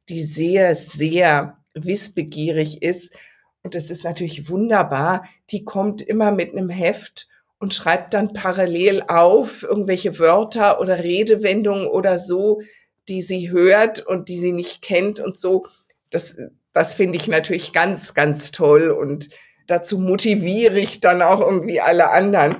[0.10, 3.16] die sehr, sehr wissbegierig ist.
[3.62, 5.26] Und das ist natürlich wunderbar.
[5.52, 7.30] Die kommt immer mit einem Heft
[7.64, 12.62] und schreibt dann parallel auf irgendwelche Wörter oder Redewendungen oder so,
[13.08, 15.66] die sie hört und die sie nicht kennt und so.
[16.10, 16.36] Das,
[16.74, 19.30] das finde ich natürlich ganz, ganz toll und
[19.66, 22.58] dazu motiviere ich dann auch irgendwie alle anderen.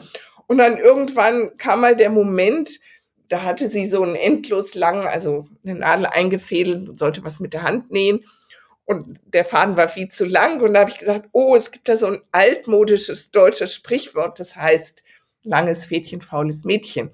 [0.48, 2.80] Und dann irgendwann kam mal der Moment,
[3.28, 7.54] da hatte sie so einen endlos langen, also eine Nadel eingefädelt und sollte was mit
[7.54, 8.24] der Hand nähen.
[8.86, 10.62] Und der Faden war viel zu lang.
[10.62, 14.56] Und da habe ich gesagt, oh, es gibt da so ein altmodisches deutsches Sprichwort, das
[14.56, 15.04] heißt,
[15.44, 17.12] langes Fädchen, faules Mädchen.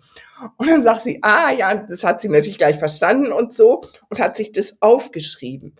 [0.57, 4.19] Und dann sagt sie, ah ja, das hat sie natürlich gleich verstanden und so und
[4.19, 5.75] hat sich das aufgeschrieben.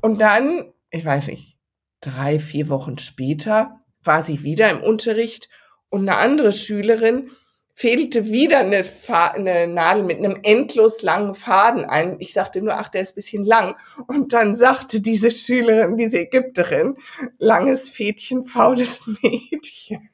[0.00, 1.58] Und dann, ich weiß nicht,
[2.00, 5.48] drei, vier Wochen später war sie wieder im Unterricht
[5.88, 7.30] und eine andere Schülerin
[7.74, 12.16] fehlte wieder eine, eine, Nadel mit einem endlos langen Faden ein.
[12.18, 13.76] Ich sagte nur, ach, der ist bisschen lang.
[14.06, 16.96] Und dann sagte diese Schülerin, diese Ägypterin,
[17.38, 20.10] langes Fädchen, faules Mädchen.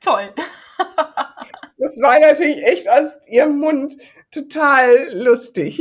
[0.00, 0.32] Toll.
[1.78, 3.96] das war natürlich echt aus ihrem Mund
[4.30, 5.78] total lustig.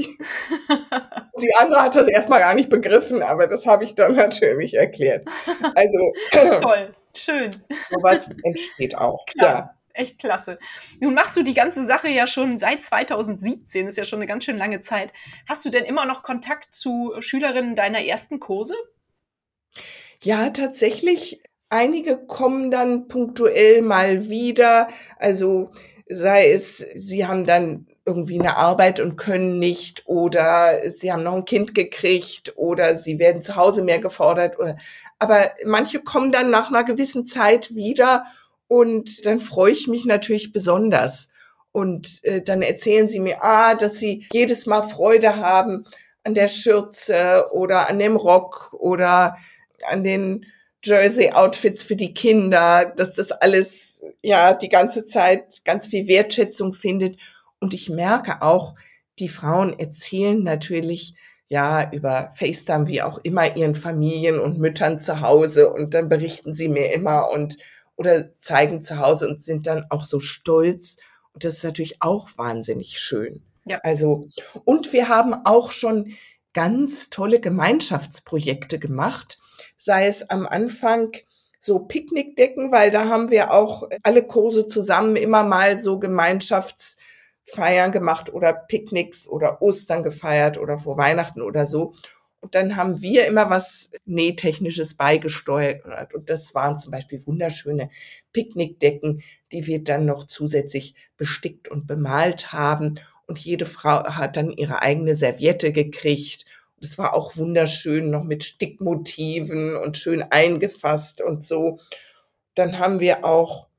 [1.39, 5.27] Die andere hat das erstmal gar nicht begriffen, aber das habe ich dann natürlich erklärt.
[5.75, 6.13] Also
[6.61, 7.51] toll, schön.
[7.89, 9.25] Sowas entsteht auch.
[9.25, 9.49] Klar.
[9.49, 10.59] Ja echt klasse.
[10.99, 14.43] Nun machst du die ganze Sache ja schon seit 2017, ist ja schon eine ganz
[14.43, 15.11] schön lange Zeit.
[15.47, 18.75] Hast du denn immer noch Kontakt zu Schülerinnen deiner ersten Kurse?
[20.21, 21.41] Ja, tatsächlich.
[21.69, 24.87] Einige kommen dann punktuell mal wieder.
[25.17, 25.71] Also
[26.07, 31.35] sei es, sie haben dann irgendwie eine Arbeit und können nicht oder sie haben noch
[31.35, 34.57] ein Kind gekriegt oder sie werden zu Hause mehr gefordert.
[35.17, 38.25] Aber manche kommen dann nach einer gewissen Zeit wieder
[38.67, 41.29] Und dann freue ich mich natürlich besonders.
[41.71, 45.85] Und äh, dann erzählen sie mir, ah, dass sie jedes Mal Freude haben
[46.23, 49.37] an der Schürze oder an dem Rock oder
[49.87, 50.45] an den
[50.83, 57.17] Jersey-Outfits für die Kinder, dass das alles ja die ganze Zeit ganz viel Wertschätzung findet.
[57.59, 58.75] Und ich merke auch,
[59.19, 61.15] die Frauen erzählen natürlich
[61.47, 66.53] ja über FaceTime wie auch immer ihren Familien und Müttern zu Hause und dann berichten
[66.53, 67.57] sie mir immer und
[67.95, 70.97] oder zeigen zu Hause und sind dann auch so stolz.
[71.33, 73.43] Und das ist natürlich auch wahnsinnig schön.
[73.65, 73.79] Ja.
[73.83, 74.27] Also,
[74.63, 76.13] und wir haben auch schon
[76.53, 79.39] ganz tolle Gemeinschaftsprojekte gemacht,
[79.75, 81.11] sei es am Anfang
[81.59, 88.31] so Picknickdecken, weil da haben wir auch alle Kurse zusammen immer mal so Gemeinschaftsfeiern gemacht
[88.31, 91.93] oder Picknicks oder Ostern gefeiert oder vor Weihnachten oder so.
[92.45, 96.13] Und dann haben wir immer was Nähtechnisches beigesteuert.
[96.13, 97.89] Und das waren zum Beispiel wunderschöne
[98.33, 102.99] Picknickdecken, die wir dann noch zusätzlich bestickt und bemalt haben.
[103.25, 106.45] Und jede Frau hat dann ihre eigene Serviette gekriegt.
[106.75, 111.79] Und es war auch wunderschön, noch mit Stickmotiven und schön eingefasst und so.
[112.53, 113.69] Dann haben wir auch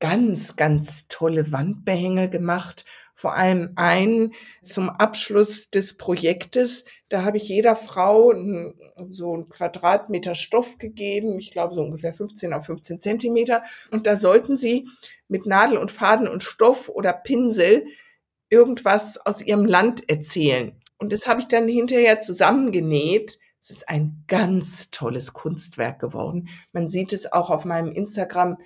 [0.00, 2.84] ganz, ganz tolle Wandbehänge gemacht
[3.22, 4.32] vor allem ein
[4.64, 6.84] zum Abschluss des Projektes.
[7.08, 8.34] Da habe ich jeder Frau
[9.10, 13.62] so ein Quadratmeter Stoff gegeben, ich glaube so ungefähr 15 auf 15 Zentimeter.
[13.92, 14.88] Und da sollten sie
[15.28, 17.86] mit Nadel und Faden und Stoff oder Pinsel
[18.50, 20.72] irgendwas aus ihrem Land erzählen.
[20.98, 23.38] Und das habe ich dann hinterher zusammengenäht.
[23.60, 26.48] Es ist ein ganz tolles Kunstwerk geworden.
[26.72, 28.56] Man sieht es auch auf meinem Instagram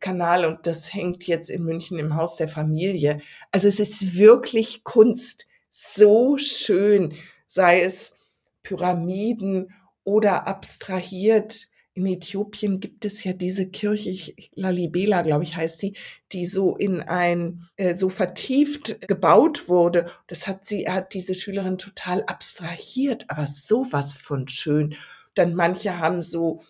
[0.00, 3.20] Kanal und das hängt jetzt in München im Haus der Familie.
[3.52, 7.14] Also es ist wirklich Kunst, so schön,
[7.46, 8.16] sei es
[8.62, 9.72] Pyramiden
[10.04, 11.68] oder abstrahiert.
[11.94, 15.96] In Äthiopien gibt es ja diese Kirche, Lalibela, glaube ich, heißt die,
[16.32, 20.10] die so in ein, äh, so vertieft gebaut wurde.
[20.26, 24.94] Das hat sie, hat diese Schülerin total abstrahiert, aber sowas von schön.
[25.34, 26.62] Dann manche haben so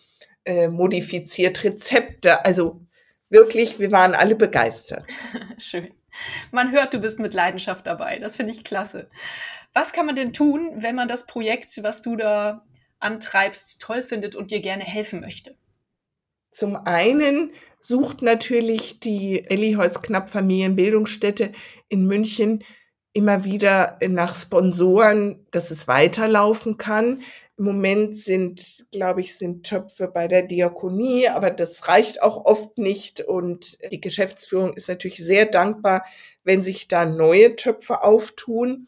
[0.45, 2.86] äh, modifiziert Rezepte, also
[3.29, 5.05] wirklich, wir waren alle begeistert.
[5.57, 5.93] Schön.
[6.51, 8.19] Man hört, du bist mit Leidenschaft dabei.
[8.19, 9.09] Das finde ich klasse.
[9.73, 12.65] Was kann man denn tun, wenn man das Projekt, was du da
[12.99, 15.55] antreibst, toll findet und dir gerne helfen möchte?
[16.51, 21.51] Zum einen sucht natürlich die Elliheus Knapp Familienbildungsstätte
[21.89, 22.63] in München
[23.17, 27.23] immer wieder nach Sponsoren, dass es weiterlaufen kann.
[27.57, 32.77] Im Moment sind, glaube ich, sind Töpfe bei der Diakonie, aber das reicht auch oft
[32.77, 33.21] nicht.
[33.21, 36.05] Und die Geschäftsführung ist natürlich sehr dankbar,
[36.43, 38.87] wenn sich da neue Töpfe auftun.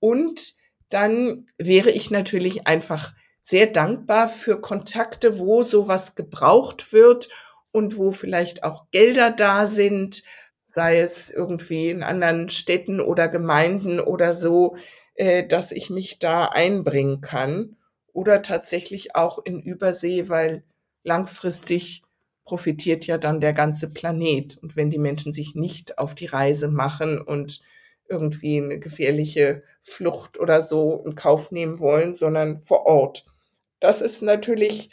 [0.00, 0.54] Und
[0.88, 7.28] dann wäre ich natürlich einfach sehr dankbar für Kontakte, wo sowas gebraucht wird
[7.70, 10.24] und wo vielleicht auch Gelder da sind,
[10.72, 14.76] sei es irgendwie in anderen Städten oder Gemeinden oder so,
[15.14, 17.76] äh, dass ich mich da einbringen kann
[18.12, 20.64] oder tatsächlich auch in Übersee, weil
[21.02, 22.02] langfristig
[22.44, 24.58] profitiert ja dann der ganze Planet.
[24.58, 27.60] Und wenn die Menschen sich nicht auf die Reise machen und
[28.08, 33.24] irgendwie eine gefährliche Flucht oder so in Kauf nehmen wollen, sondern vor Ort.
[33.78, 34.90] Das ist natürlich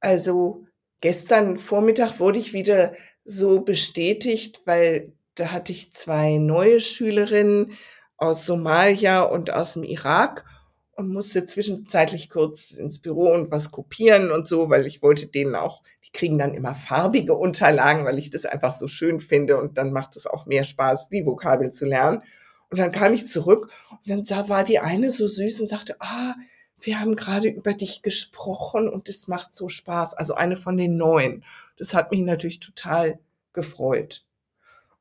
[0.00, 0.66] also
[1.00, 2.92] gestern Vormittag wurde ich wieder
[3.24, 7.72] so bestätigt, weil da hatte ich zwei neue Schülerinnen
[8.16, 10.44] aus Somalia und aus dem Irak
[10.92, 15.54] und musste zwischenzeitlich kurz ins Büro und was kopieren und so, weil ich wollte denen
[15.54, 19.78] auch, die kriegen dann immer farbige Unterlagen, weil ich das einfach so schön finde und
[19.78, 22.22] dann macht es auch mehr Spaß, die Vokabeln zu lernen.
[22.70, 26.34] Und dann kam ich zurück und dann war die eine so süß und sagte, ah,
[26.80, 30.14] wir haben gerade über dich gesprochen und es macht so Spaß.
[30.14, 31.44] Also eine von den neuen.
[31.76, 33.18] Das hat mich natürlich total
[33.52, 34.24] gefreut.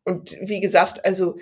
[0.04, 1.38] Und wie gesagt, also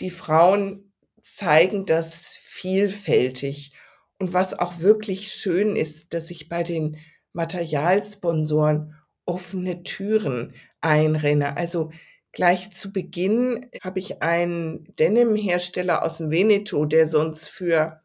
[0.00, 3.72] die Frauen zeigen das vielfältig.
[4.18, 6.98] Und was auch wirklich schön ist, dass ich bei den
[7.32, 8.94] Materialsponsoren
[9.24, 11.56] offene Türen einrenne.
[11.56, 11.92] Also
[12.32, 18.00] gleich zu Beginn habe ich einen Denim-Hersteller aus dem Veneto, der sonst für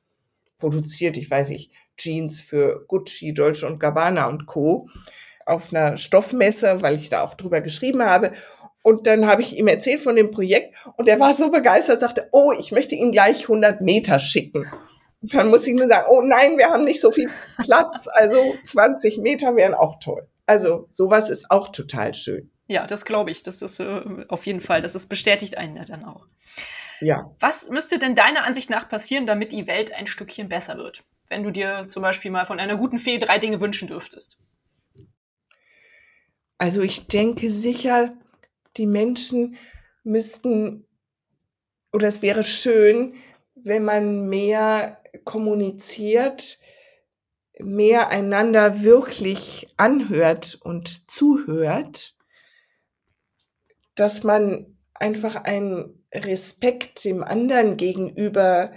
[0.60, 4.90] produziert, ich weiß nicht, Jeans für Gucci, Dolce und Gabbana und Co.
[5.46, 8.32] auf einer Stoffmesse, weil ich da auch drüber geschrieben habe.
[8.84, 12.30] Und dann habe ich ihm erzählt von dem Projekt und er war so begeistert, sagte,
[12.32, 14.66] oh, ich möchte ihn gleich 100 Meter schicken.
[15.22, 18.38] Und dann muss ich nur sagen, oh nein, wir haben nicht so viel Platz, also
[18.64, 20.28] 20 Meter wären auch toll.
[20.46, 22.52] Also sowas ist auch total schön.
[22.68, 23.44] Ja, das glaube ich.
[23.44, 24.82] Das ist äh, auf jeden Fall.
[24.82, 26.26] Das ist bestätigt einen ja dann auch.
[27.00, 27.34] Ja.
[27.40, 31.04] Was müsste denn deiner Ansicht nach passieren, damit die Welt ein Stückchen besser wird?
[31.30, 34.40] Wenn du dir zum Beispiel mal von einer guten Fee drei Dinge wünschen dürftest.
[36.58, 38.14] Also ich denke sicher,
[38.78, 39.58] die Menschen
[40.04, 40.88] müssten,
[41.94, 43.14] oder es wäre schön,
[43.56, 46.60] wenn man mehr kommuniziert,
[47.60, 52.17] mehr einander wirklich anhört und zuhört,
[53.98, 58.72] dass man einfach einen Respekt dem anderen gegenüber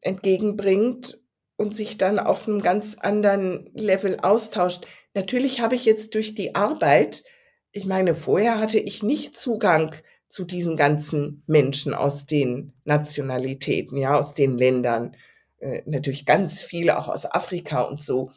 [0.00, 1.20] entgegenbringt
[1.56, 4.86] und sich dann auf einem ganz anderen Level austauscht.
[5.12, 7.24] Natürlich habe ich jetzt durch die Arbeit,
[7.72, 9.94] ich meine, vorher hatte ich nicht Zugang
[10.28, 15.16] zu diesen ganzen Menschen aus den Nationalitäten, ja, aus den Ländern.
[15.58, 18.32] Äh, natürlich ganz viele auch aus Afrika und so.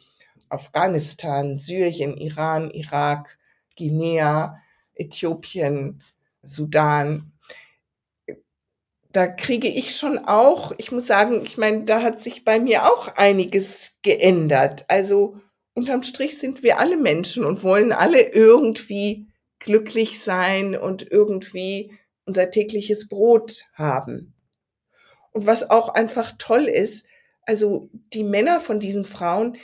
[0.48, 3.38] Afghanistan, Syrien, Iran, Irak,
[3.76, 4.58] Guinea,
[4.94, 6.02] Äthiopien,
[6.42, 7.32] Sudan.
[9.12, 12.84] Da kriege ich schon auch, ich muss sagen, ich meine, da hat sich bei mir
[12.84, 14.84] auch einiges geändert.
[14.88, 15.40] Also
[15.72, 19.28] unterm Strich sind wir alle Menschen und wollen alle irgendwie
[19.58, 21.92] glücklich sein und irgendwie
[22.26, 24.34] unser tägliches Brot haben.
[25.32, 27.06] Und was auch einfach toll ist,
[27.42, 29.56] also die Männer von diesen Frauen,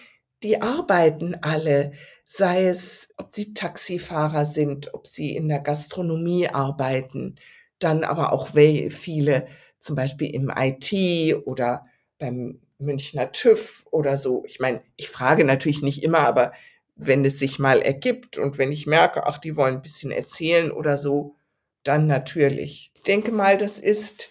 [0.43, 1.93] die arbeiten alle,
[2.33, 7.35] sei es, ob sie Taxifahrer sind, ob sie in der Gastronomie arbeiten,
[7.81, 9.49] dann aber auch viele
[9.81, 11.87] zum Beispiel im IT oder
[12.21, 14.45] beim Münchner TÜV oder so.
[14.47, 16.53] Ich meine, ich frage natürlich nicht immer, aber
[16.95, 20.71] wenn es sich mal ergibt und wenn ich merke, ach, die wollen ein bisschen erzählen
[20.71, 21.35] oder so,
[21.83, 22.93] dann natürlich.
[22.95, 24.29] Ich denke mal, das ist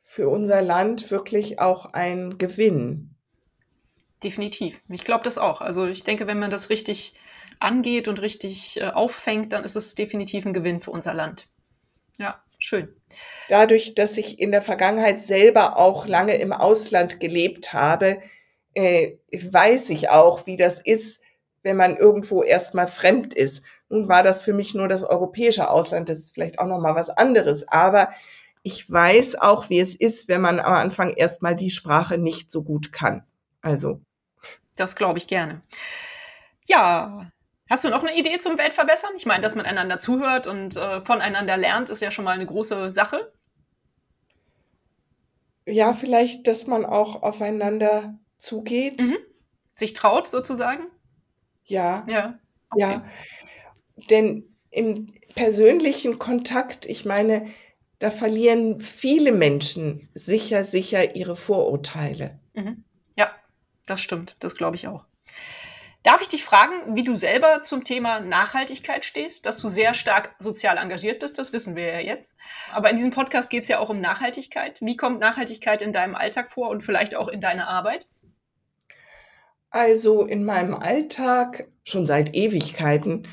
[0.00, 3.14] für unser Land wirklich auch ein Gewinn.
[4.24, 4.80] Definitiv.
[4.88, 5.60] Ich glaube das auch.
[5.60, 7.14] Also ich denke, wenn man das richtig
[7.60, 11.48] angeht und richtig äh, auffängt, dann ist es definitiv ein Gewinn für unser Land.
[12.18, 12.88] Ja, schön.
[13.48, 18.20] Dadurch, dass ich in der Vergangenheit selber auch lange im Ausland gelebt habe,
[18.74, 21.22] äh, weiß ich auch, wie das ist,
[21.62, 23.64] wenn man irgendwo erstmal fremd ist.
[23.88, 26.94] Nun war das für mich nur das europäische Ausland, das ist vielleicht auch noch mal
[26.94, 28.10] was anderes, aber
[28.62, 32.62] ich weiß auch, wie es ist, wenn man am Anfang erstmal die Sprache nicht so
[32.64, 33.24] gut kann.
[33.60, 34.00] Also.
[34.74, 35.62] Das glaube ich gerne.
[36.66, 37.30] Ja,
[37.68, 39.10] Hast du noch eine Idee zum Weltverbessern?
[39.16, 42.46] Ich meine, dass man einander zuhört und äh, voneinander lernt, ist ja schon mal eine
[42.46, 43.32] große Sache.
[45.66, 49.00] Ja, vielleicht, dass man auch aufeinander zugeht.
[49.00, 49.16] Mhm.
[49.72, 50.84] Sich traut, sozusagen.
[51.64, 52.06] Ja.
[52.08, 52.38] Ja.
[52.70, 52.80] Okay.
[52.82, 53.04] Ja.
[54.10, 57.48] Denn im persönlichen Kontakt, ich meine,
[57.98, 62.38] da verlieren viele Menschen sicher, sicher ihre Vorurteile.
[62.54, 62.84] Mhm.
[63.16, 63.30] Ja,
[63.86, 64.36] das stimmt.
[64.40, 65.05] Das glaube ich auch.
[66.06, 69.44] Darf ich dich fragen, wie du selber zum Thema Nachhaltigkeit stehst?
[69.44, 72.36] Dass du sehr stark sozial engagiert bist, das wissen wir ja jetzt.
[72.72, 74.78] Aber in diesem Podcast geht es ja auch um Nachhaltigkeit.
[74.80, 78.06] Wie kommt Nachhaltigkeit in deinem Alltag vor und vielleicht auch in deiner Arbeit?
[79.70, 83.26] Also in meinem Alltag schon seit Ewigkeiten.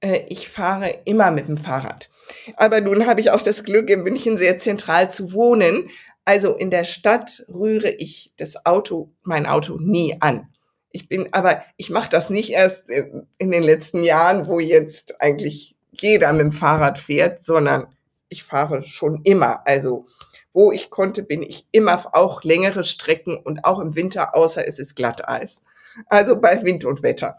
[0.00, 2.08] Äh, ich fahre immer mit dem Fahrrad.
[2.56, 5.90] Aber nun habe ich auch das Glück, in München sehr zentral zu wohnen.
[6.24, 10.53] Also in der Stadt rühre ich das Auto, mein Auto nie an.
[10.96, 15.74] Ich bin, aber ich mache das nicht erst in den letzten Jahren, wo jetzt eigentlich
[15.90, 17.88] jeder mit dem Fahrrad fährt, sondern
[18.28, 19.66] ich fahre schon immer.
[19.66, 20.06] Also
[20.52, 24.78] wo ich konnte, bin ich immer auch längere Strecken und auch im Winter, außer es
[24.78, 25.62] ist Glatteis.
[26.06, 27.38] Also bei Wind und Wetter.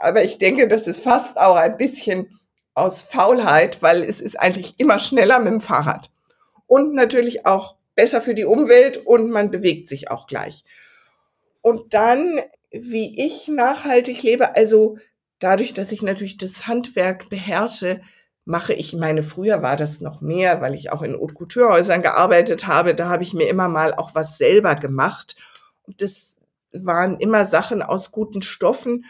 [0.00, 2.40] Aber ich denke, das ist fast auch ein bisschen
[2.72, 6.10] aus Faulheit, weil es ist eigentlich immer schneller mit dem Fahrrad.
[6.66, 10.64] Und natürlich auch besser für die Umwelt und man bewegt sich auch gleich.
[11.60, 12.40] Und dann,
[12.70, 14.98] wie ich nachhaltig lebe, also
[15.38, 18.00] dadurch, dass ich natürlich das Handwerk beherrsche,
[18.44, 22.66] mache ich meine, früher war das noch mehr, weil ich auch in Haute Couture-Häusern gearbeitet
[22.66, 25.36] habe, da habe ich mir immer mal auch was selber gemacht.
[25.82, 26.36] Und das
[26.72, 29.04] waren immer Sachen aus guten Stoffen.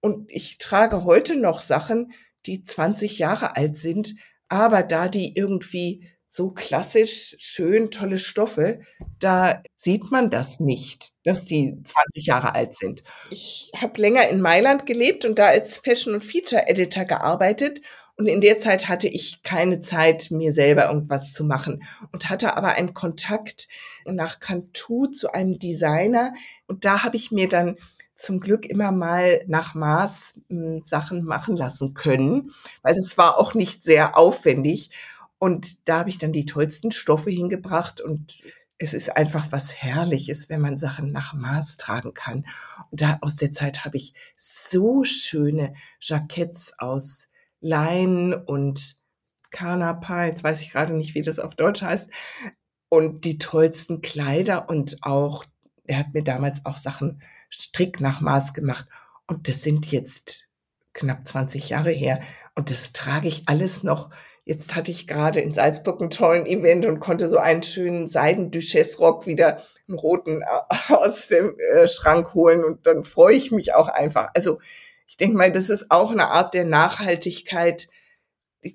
[0.00, 2.12] Und ich trage heute noch Sachen,
[2.46, 4.14] die 20 Jahre alt sind,
[4.48, 8.80] aber da die irgendwie so klassisch schön tolle Stoffe,
[9.18, 13.02] da sieht man das nicht, dass die 20 Jahre alt sind.
[13.30, 17.80] Ich habe länger in Mailand gelebt und da als Fashion- und Feature-Editor gearbeitet
[18.16, 22.56] und in der Zeit hatte ich keine Zeit, mir selber irgendwas zu machen und hatte
[22.56, 23.68] aber einen Kontakt
[24.06, 26.32] nach Cantu zu einem Designer.
[26.66, 27.76] Und da habe ich mir dann
[28.14, 33.52] zum Glück immer mal nach Maß hm, Sachen machen lassen können, weil das war auch
[33.52, 34.88] nicht sehr aufwendig.
[35.38, 38.44] Und da habe ich dann die tollsten Stoffe hingebracht und
[38.78, 42.46] es ist einfach was Herrliches, wenn man Sachen nach Maß tragen kann.
[42.90, 47.28] Und da aus der Zeit habe ich so schöne Jacketts aus
[47.60, 48.96] Lein und
[49.50, 52.10] Kanapa, jetzt weiß ich gerade nicht, wie das auf Deutsch heißt,
[52.88, 55.44] und die tollsten Kleider und auch,
[55.84, 58.86] er hat mir damals auch Sachen strick nach Maß gemacht
[59.26, 60.50] und das sind jetzt
[60.92, 62.20] knapp 20 Jahre her
[62.54, 64.10] und das trage ich alles noch.
[64.48, 69.26] Jetzt hatte ich gerade in Salzburg einen tollen Event und konnte so einen schönen Seiden-Duchesse-Rock
[69.26, 70.46] wieder einen roten äh,
[70.94, 74.30] aus dem äh, Schrank holen und dann freue ich mich auch einfach.
[74.34, 74.60] Also
[75.08, 77.88] ich denke mal, das ist auch eine Art der Nachhaltigkeit,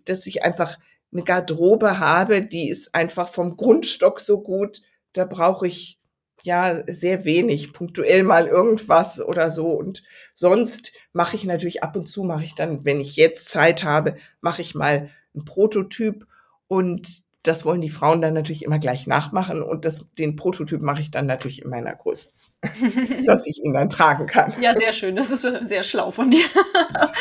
[0.04, 0.78] dass ich einfach
[1.14, 4.82] eine Garderobe habe, die ist einfach vom Grundstock so gut,
[5.14, 6.00] da brauche ich
[6.44, 9.68] ja sehr wenig, punktuell mal irgendwas oder so.
[9.68, 10.04] Und
[10.34, 14.18] sonst mache ich natürlich ab und zu, mache ich dann, wenn ich jetzt Zeit habe,
[14.42, 16.28] mache ich mal ein Prototyp
[16.68, 21.02] und das wollen die Frauen dann natürlich immer gleich nachmachen und das, den Prototyp mache
[21.02, 22.30] ich dann natürlich in meiner Größe,
[23.26, 24.54] dass ich ihn dann tragen kann.
[24.62, 25.16] Ja, sehr schön.
[25.16, 26.46] Das ist äh, sehr schlau von dir.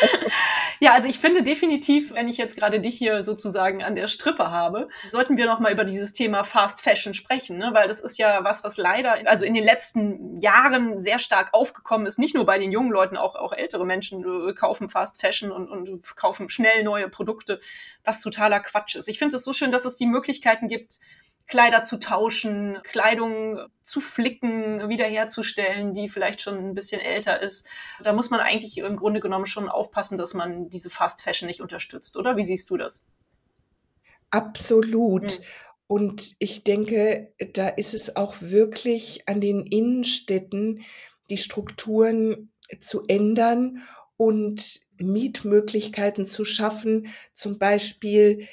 [0.80, 4.50] ja, also ich finde definitiv, wenn ich jetzt gerade dich hier sozusagen an der Strippe
[4.50, 7.70] habe, sollten wir noch mal über dieses Thema Fast Fashion sprechen, ne?
[7.72, 12.06] weil das ist ja was, was leider also in den letzten Jahren sehr stark aufgekommen
[12.06, 12.18] ist.
[12.18, 15.70] Nicht nur bei den jungen Leuten, auch auch ältere Menschen äh, kaufen Fast Fashion und,
[15.70, 17.60] und kaufen schnell neue Produkte,
[18.04, 19.08] was totaler Quatsch ist.
[19.08, 20.98] Ich finde es so schön, dass es die Möglichkeiten gibt,
[21.50, 27.68] Kleider zu tauschen, Kleidung zu flicken, wiederherzustellen, die vielleicht schon ein bisschen älter ist.
[28.04, 31.60] Da muss man eigentlich im Grunde genommen schon aufpassen, dass man diese Fast Fashion nicht
[31.60, 32.36] unterstützt, oder?
[32.36, 33.04] Wie siehst du das?
[34.30, 35.32] Absolut.
[35.32, 35.44] Hm.
[35.88, 40.84] Und ich denke, da ist es auch wirklich an den Innenstädten,
[41.30, 43.82] die Strukturen zu ändern
[44.16, 48.46] und Mietmöglichkeiten zu schaffen, zum Beispiel,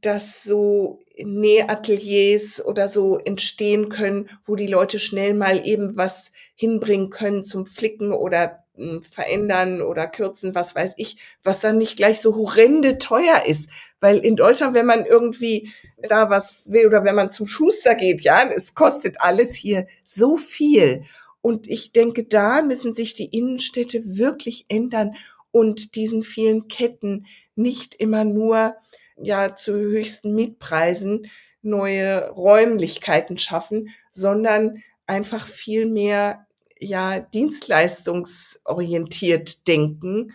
[0.00, 7.10] dass so Nähateliers oder so entstehen können, wo die Leute schnell mal eben was hinbringen
[7.10, 12.20] können zum Flicken oder hm, verändern oder kürzen, was weiß ich, was dann nicht gleich
[12.20, 13.68] so horrende teuer ist.
[14.00, 15.70] Weil in Deutschland, wenn man irgendwie
[16.08, 20.36] da was will oder wenn man zum Schuster geht, ja, es kostet alles hier so
[20.36, 21.04] viel.
[21.42, 25.16] Und ich denke, da müssen sich die Innenstädte wirklich ändern
[25.52, 28.74] und diesen vielen Ketten nicht immer nur
[29.16, 31.30] ja zu höchsten Mietpreisen
[31.62, 36.48] neue Räumlichkeiten schaffen, sondern einfach viel mehr
[36.78, 40.34] ja dienstleistungsorientiert denken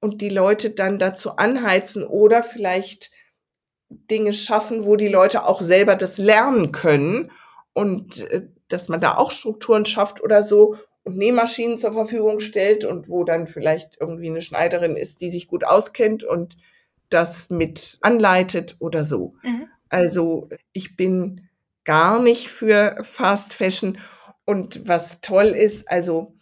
[0.00, 3.12] und die Leute dann dazu anheizen oder vielleicht
[3.88, 7.30] Dinge schaffen, wo die Leute auch selber das lernen können
[7.72, 12.84] und äh, dass man da auch Strukturen schafft oder so und Nähmaschinen zur Verfügung stellt
[12.84, 16.56] und wo dann vielleicht irgendwie eine Schneiderin ist, die sich gut auskennt und
[17.10, 19.34] das mit anleitet oder so.
[19.42, 19.68] Mhm.
[19.88, 21.48] Also ich bin
[21.84, 23.98] gar nicht für Fast Fashion.
[24.46, 26.34] Und was toll ist, also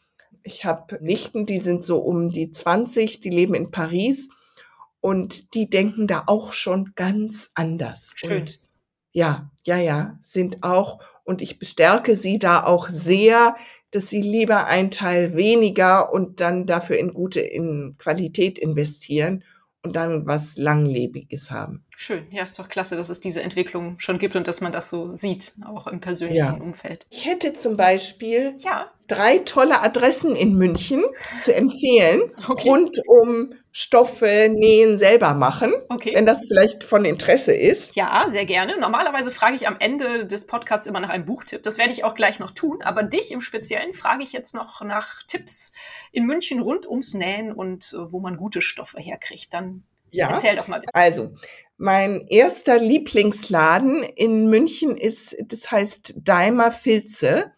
[0.42, 4.30] ich habe Nichten, die sind so um die 20, die leben in Paris
[5.00, 8.12] und die denken da auch schon ganz anders.
[8.16, 8.40] Schön.
[8.40, 8.60] Und
[9.12, 13.56] ja, ja, ja, sind auch, und ich bestärke sie da auch sehr,
[13.92, 19.44] dass sie lieber ein Teil weniger und dann dafür in gute in Qualität investieren
[19.82, 21.84] und dann was Langlebiges haben.
[21.96, 24.88] Schön, ja, ist doch klasse, dass es diese Entwicklung schon gibt und dass man das
[24.88, 26.52] so sieht, auch im persönlichen ja.
[26.54, 27.06] Umfeld.
[27.10, 28.90] Ich hätte zum Beispiel ja.
[29.08, 31.02] drei tolle Adressen in München
[31.40, 32.68] zu empfehlen, okay.
[32.68, 36.12] rund um Stoffe, Nähen selber machen, Okay.
[36.14, 37.96] wenn das vielleicht von Interesse ist.
[37.96, 38.78] Ja, sehr gerne.
[38.78, 41.62] Normalerweise frage ich am Ende des Podcasts immer nach einem Buchtipp.
[41.62, 42.82] Das werde ich auch gleich noch tun.
[42.82, 45.72] Aber dich im Speziellen frage ich jetzt noch nach Tipps
[46.12, 49.54] in München rund ums Nähen und äh, wo man gute Stoffe herkriegt.
[49.54, 50.28] Dann Ja.
[50.28, 50.94] erzähl doch mal bitte.
[50.94, 51.30] Also,
[51.78, 57.52] mein erster Lieblingsladen in München ist, das heißt Daimer Filze.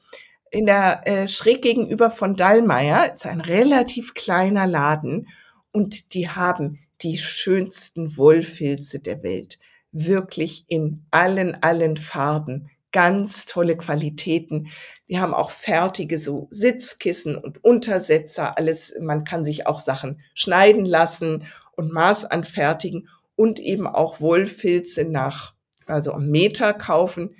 [0.52, 5.26] In der äh, schräg gegenüber von Dallmayr ist ein relativ kleiner Laden
[5.74, 9.58] und die haben die schönsten Wollfilze der Welt.
[9.90, 12.70] Wirklich in allen, allen Farben.
[12.92, 14.68] Ganz tolle Qualitäten.
[15.08, 18.94] Die haben auch fertige so Sitzkissen und Untersetzer, alles.
[19.00, 25.54] Man kann sich auch Sachen schneiden lassen und Maß anfertigen und eben auch Wollfilze nach,
[25.86, 27.34] also am Meter kaufen.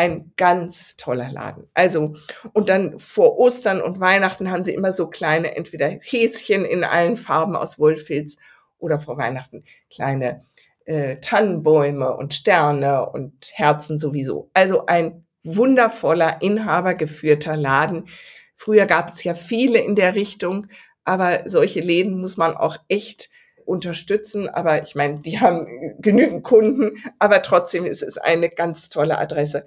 [0.00, 1.68] Ein ganz toller Laden.
[1.74, 2.14] Also,
[2.54, 7.18] und dann vor Ostern und Weihnachten haben sie immer so kleine, entweder Häschen in allen
[7.18, 8.38] Farben aus Wollfilz
[8.78, 10.40] oder vor Weihnachten kleine
[10.86, 14.48] äh, Tannenbäume und Sterne und Herzen sowieso.
[14.54, 18.08] Also ein wundervoller, inhabergeführter Laden.
[18.56, 20.68] Früher gab es ja viele in der Richtung,
[21.04, 23.28] aber solche Läden muss man auch echt
[23.70, 24.48] unterstützen.
[24.48, 25.66] Aber ich meine, die haben
[25.98, 29.64] genügend Kunden, aber trotzdem ist es eine ganz tolle Adresse.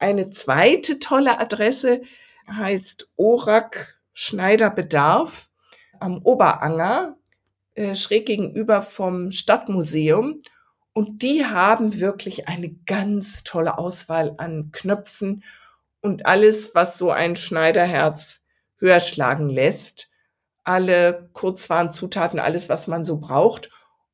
[0.00, 2.00] Eine zweite tolle Adresse
[2.50, 5.50] heißt Orak Schneider Bedarf
[6.00, 7.18] am Oberanger,
[7.74, 10.40] äh, schräg gegenüber vom Stadtmuseum.
[10.94, 15.44] Und die haben wirklich eine ganz tolle Auswahl an Knöpfen
[16.00, 18.40] und alles, was so ein Schneiderherz
[18.78, 20.10] höher schlagen lässt.
[20.64, 23.70] Alle Kurzwarenzutaten, alles, was man so braucht.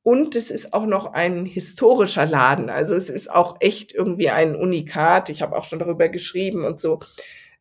[0.07, 2.71] Und es ist auch noch ein historischer Laden.
[2.71, 5.31] Also es ist auch echt irgendwie ein Unikat.
[5.31, 7.01] Ich habe auch schon darüber geschrieben und so.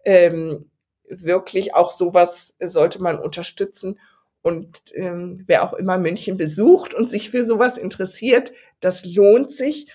[0.05, 0.69] Ähm,
[1.09, 3.99] wirklich auch sowas sollte man unterstützen.
[4.43, 9.91] Und ähm, wer auch immer München besucht und sich für sowas interessiert, das lohnt sich.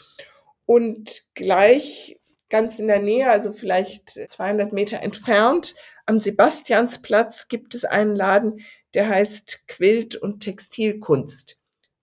[0.66, 7.84] Und gleich ganz in der Nähe, also vielleicht 200 Meter entfernt, am Sebastiansplatz gibt es
[7.84, 11.59] einen Laden, der heißt Quilt und Textilkunst.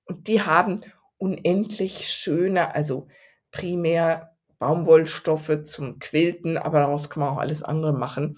[0.08, 0.82] Und die haben
[1.18, 3.08] unendlich schöne, also
[3.52, 8.38] primär Baumwollstoffe zum Quilten, aber daraus kann man auch alles andere machen.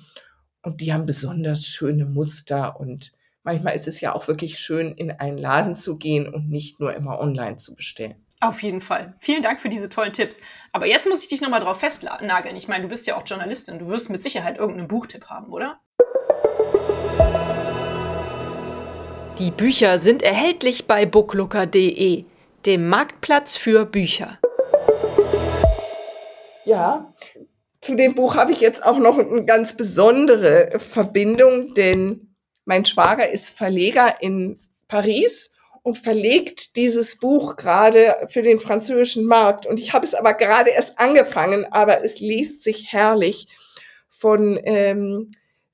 [0.61, 3.13] Und die haben besonders schöne Muster und
[3.43, 6.93] manchmal ist es ja auch wirklich schön, in einen Laden zu gehen und nicht nur
[6.93, 8.26] immer online zu bestellen.
[8.41, 9.15] Auf jeden Fall.
[9.20, 10.41] Vielen Dank für diese tollen Tipps.
[10.72, 12.55] Aber jetzt muss ich dich nochmal drauf festnageln.
[12.55, 13.80] Ich meine, du bist ja auch Journalistin.
[13.80, 15.82] Du wirst mit Sicherheit irgendeinen Buchtipp haben, oder?
[19.39, 22.25] Die Bücher sind erhältlich bei booklooker.de,
[22.65, 24.37] dem Marktplatz für Bücher.
[26.65, 27.13] Ja,
[27.79, 32.35] zu dem Buch habe ich jetzt auch noch eine ganz besondere Verbindung, denn
[32.65, 34.59] mein Schwager ist Verleger in
[34.89, 35.51] Paris
[35.83, 39.65] und verlegt dieses Buch gerade für den französischen Markt.
[39.65, 43.47] Und ich habe es aber gerade erst angefangen, aber es liest sich herrlich
[44.09, 45.31] von ähm,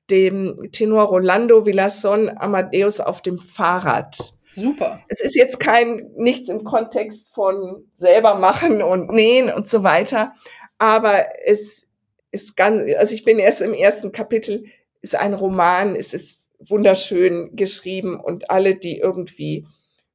[0.10, 4.36] dem Tenor Rolando Villasson Amadeus auf dem Fahrrad.
[4.52, 5.04] Super.
[5.10, 10.34] Es ist jetzt kein nichts im Kontext von selber machen und nähen und so weiter,
[10.78, 11.90] aber es
[12.32, 14.66] ist ganz, also ich bin erst im ersten Kapitel,
[15.02, 19.68] ist ein Roman, es ist wunderschön geschrieben und alle, die irgendwie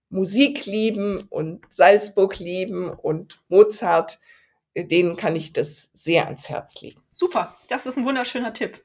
[0.08, 4.18] Musik lieben und Salzburg lieben und Mozart,
[4.74, 7.00] denen kann ich das sehr ans Herz legen.
[7.10, 8.82] Super, das ist ein wunderschöner Tipp.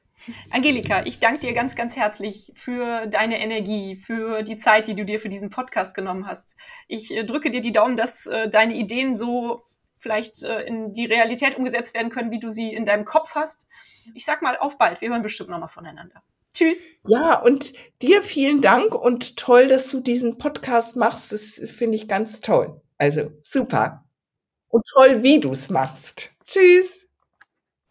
[0.50, 5.04] Angelika, ich danke dir ganz, ganz herzlich für deine Energie, für die Zeit, die du
[5.04, 6.56] dir für diesen Podcast genommen hast.
[6.88, 9.62] Ich äh, drücke dir die Daumen, dass äh, deine Ideen so
[9.98, 13.66] vielleicht äh, in die Realität umgesetzt werden können, wie du sie in deinem Kopf hast.
[14.14, 15.00] Ich sag mal, auf bald.
[15.00, 16.22] Wir hören bestimmt nochmal voneinander.
[16.52, 16.86] Tschüss.
[17.06, 21.32] Ja, und dir vielen Dank und toll, dass du diesen Podcast machst.
[21.32, 22.80] Das finde ich ganz toll.
[22.96, 24.06] Also super.
[24.68, 26.34] Und toll, wie du es machst.
[26.44, 27.05] Tschüss.